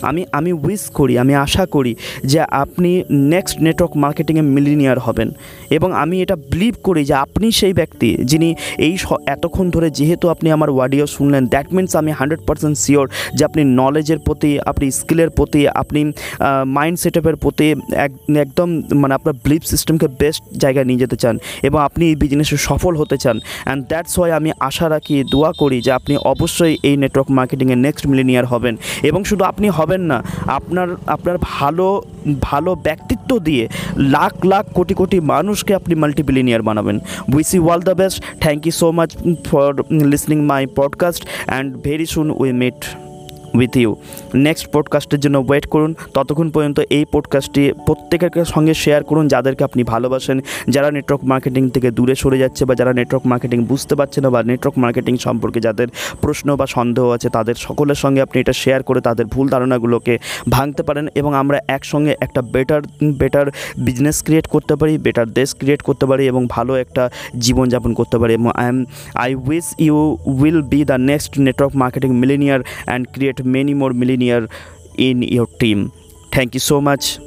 আমি 0.10 0.22
আমি 0.40 0.52
উইশ 0.66 0.84
করি, 0.98 1.14
আমি 1.24 1.34
আশা 1.46 1.64
করি 1.76 1.94
যে 2.32 2.40
আপনি 2.64 2.92
নেক্সট 3.34 3.58
নেটওয়ার্ক 3.66 3.94
মার্কেটিংয়ে 4.04 4.46
মিলিনিয়ার 4.56 5.00
হবেন। 5.06 5.30
এবং 5.78 5.90
আমি 6.04 6.16
এটা 6.24 6.36
বিলিভ 6.52 6.76
করি 6.88 7.02
যে 7.10 7.16
আপনি 7.26 7.48
সেই 7.60 7.74
ব্যক্তি 7.80 8.10
যিনি 8.32 8.50
এই 8.88 8.94
এতক্ষণ 9.36 9.66
ধরে 9.76 9.88
যেহেতু 10.00 10.26
আপনি 10.34 10.48
আমার 10.56 10.70
অডিও 10.84 11.06
শুনলেন 11.16 11.44
দ্যাট 11.54 11.68
মিনস 11.76 11.92
আমি 12.02 12.12
হান্ড্রেড 12.20 12.42
পার্সেন্ট 12.48 12.76
শিওর 12.86 13.06
যে 13.38 13.42
আপনি 13.50 13.62
নলেজের 13.82 14.20
প্রতি, 14.26 14.52
আপনি 14.72 14.86
স্কিলের 15.00 15.30
প্রতি, 15.38 15.62
আপনি 15.82 16.00
মাইন্ড 16.78 16.98
সেট 17.02 17.16
আপের 17.20 17.38
প্রতি 17.44 17.68
একদম 18.46 18.70
মানে 19.02 19.14
আপনার 19.18 19.36
বিলিভ 19.44 19.62
সিস্টেমকে 19.72 20.08
বেস্ট 20.22 20.42
জায়গায় 20.64 20.86
নিয়ে 20.90 21.02
যেতে 21.04 21.18
চান 21.24 21.36
এবং 21.68 21.80
আপনি 21.88 22.04
এই 22.12 22.16
বিজনেসে 22.24 22.58
সফল 22.70 22.94
হতে 23.02 23.18
চান। 23.24 23.38
অ্যান্ড 23.66 23.82
দ্যাটস 23.92 24.14
ওয়াই 24.18 24.32
আমি 24.40 24.50
আশা 24.70 24.86
রাখি, 24.94 25.16
দোয়া 25.34 25.52
করি 25.62 25.78
যে 25.86 25.92
আপনি 26.00 26.14
অবশ্যই 26.34 26.74
এই 26.90 26.96
নেটওয়ার্ক 27.04 27.30
মার্কেটিংয়ে 27.38 27.78
নেক্সট 27.86 28.06
মিলিনিয়ার 28.12 28.46
হবেন। 28.54 28.74
এবং 29.10 29.22
শুধু 29.30 29.44
আপনি 29.52 29.68
হবেন 29.78 29.90
হবেন 29.91 30.04
না। 30.12 30.17
আপনার 30.58 30.88
আপনার 31.08 31.36
ভালো 31.41 31.88
ভালো 32.41 32.71
ব্যক্তিত্ব 32.75 33.30
দিয়ে 33.39 33.63
লাখ 34.15 34.34
লাখ 34.45 34.65
কোটি 34.73 34.93
কোটি 34.93 35.17
মানুষকে 35.34 35.71
আপনি 35.80 35.93
মাল্টিবিলিনিয়ার 35.95 36.62
বানাবেন। 36.62 36.97
Wish 37.36 37.49
you 37.54 37.63
all 37.69 37.82
the 37.89 37.95
best 38.01 38.17
thank 38.43 38.60
you 38.67 38.73
so 38.82 38.88
much 38.91 39.10
for 39.49 39.69
listening 39.91 40.39
my 40.51 40.62
podcast 40.80 41.21
and 41.45 41.67
very 41.86 42.08
soon 42.13 42.27
we 42.41 42.49
meet 42.62 42.80
with 43.56 43.78
you 43.78 43.96
next 44.36 44.68
পডকাস্টের 44.72 45.20
জন্য 45.20 45.38
ওয়েট 45.38 45.66
করুন। 45.66 45.96
ততক্ষণ 46.14 46.50
পর্যন্ত 46.50 46.80
এই 46.80 47.06
পডকাস্টটি 47.12 47.74
প্রত্যেকের 47.86 48.46
সঙ্গে 48.46 48.74
শেয়ার 48.74 49.04
করুন, 49.04 49.28
যাদেরকে 49.28 49.64
আপনি 49.64 49.84
ভালোবাসেন। 49.84 50.42
যারা 50.70 50.92
নেটওয়ার্ক 50.92 51.26
মার্কেটিং 51.26 51.70
থেকে 51.70 51.92
দূরে 51.92 52.16
সরে 52.16 52.38
যাচ্ছে 52.38 52.66
বা 52.66 52.76
যারা 52.76 52.94
নেটওয়ার্ক 52.94 53.28
মার্কেটিং 53.28 53.66
বুঝতে 53.66 53.96
পারছে 53.96 54.22
না 54.22 54.30
বা 54.30 54.44
নেটওয়ার্ক 54.44 54.80
মার্কেটিং 54.80 55.18
সম্পর্কে 55.18 55.60
যাদের 55.60 55.88
প্রশ্ন 56.22 56.56
বা 56.56 56.68
সন্দেহ 56.68 57.10
আছে, 57.10 57.30
তাদের 57.30 57.56
সকলের 57.56 57.96
সঙ্গে 57.96 58.22
আপনি 58.22 58.42
এটা 58.42 58.54
শেয়ার 58.54 58.84
করে 58.84 59.02
তাদের 59.02 59.26
ভুল 59.26 59.50
ধারণাগুলোকে 59.50 60.20
ভাঙতে 60.50 60.84
পারেন 60.84 61.08
এবং 61.16 61.34
আমরা 61.34 61.60
একসঙ্গে 61.68 62.16
একটা 62.20 62.42
বেটার 62.42 62.82
বেটার 63.18 63.52
বিজনেস 63.78 64.24
ক্রিয়েট 64.24 64.48
করতে 64.48 64.76
পারি 64.76 64.98
বেটার 64.98 65.30
দেশ 65.30 65.56
ক্রিয়েট 65.56 65.82
করতে 65.82 66.06
পারি 66.06 66.28
এবং 66.28 66.48
ভালো 66.50 66.76
একটা 66.76 67.10
জীবনযাপন 67.40 67.94
করতে 67.94 68.18
পারি। 68.18 68.34
এবং 68.34 68.52
I 68.56 68.68
am 68.68 68.86
I 69.16 69.36
wish 69.36 69.76
you 69.80 70.18
will 70.26 70.62
be 70.62 70.84
the 70.84 70.94
next 70.94 71.40
network 71.40 71.76
marketing 71.76 72.14
millionaire 72.14 72.60
and 72.86 73.08
create 73.12 73.40
many 73.43 73.73
more 73.73 73.93
millionaire 73.93 74.47
in 74.97 75.21
your 75.21 75.47
team. 75.47 75.91
Thank 76.32 76.54
you 76.54 76.60
so 76.60 76.82
much 76.82 77.19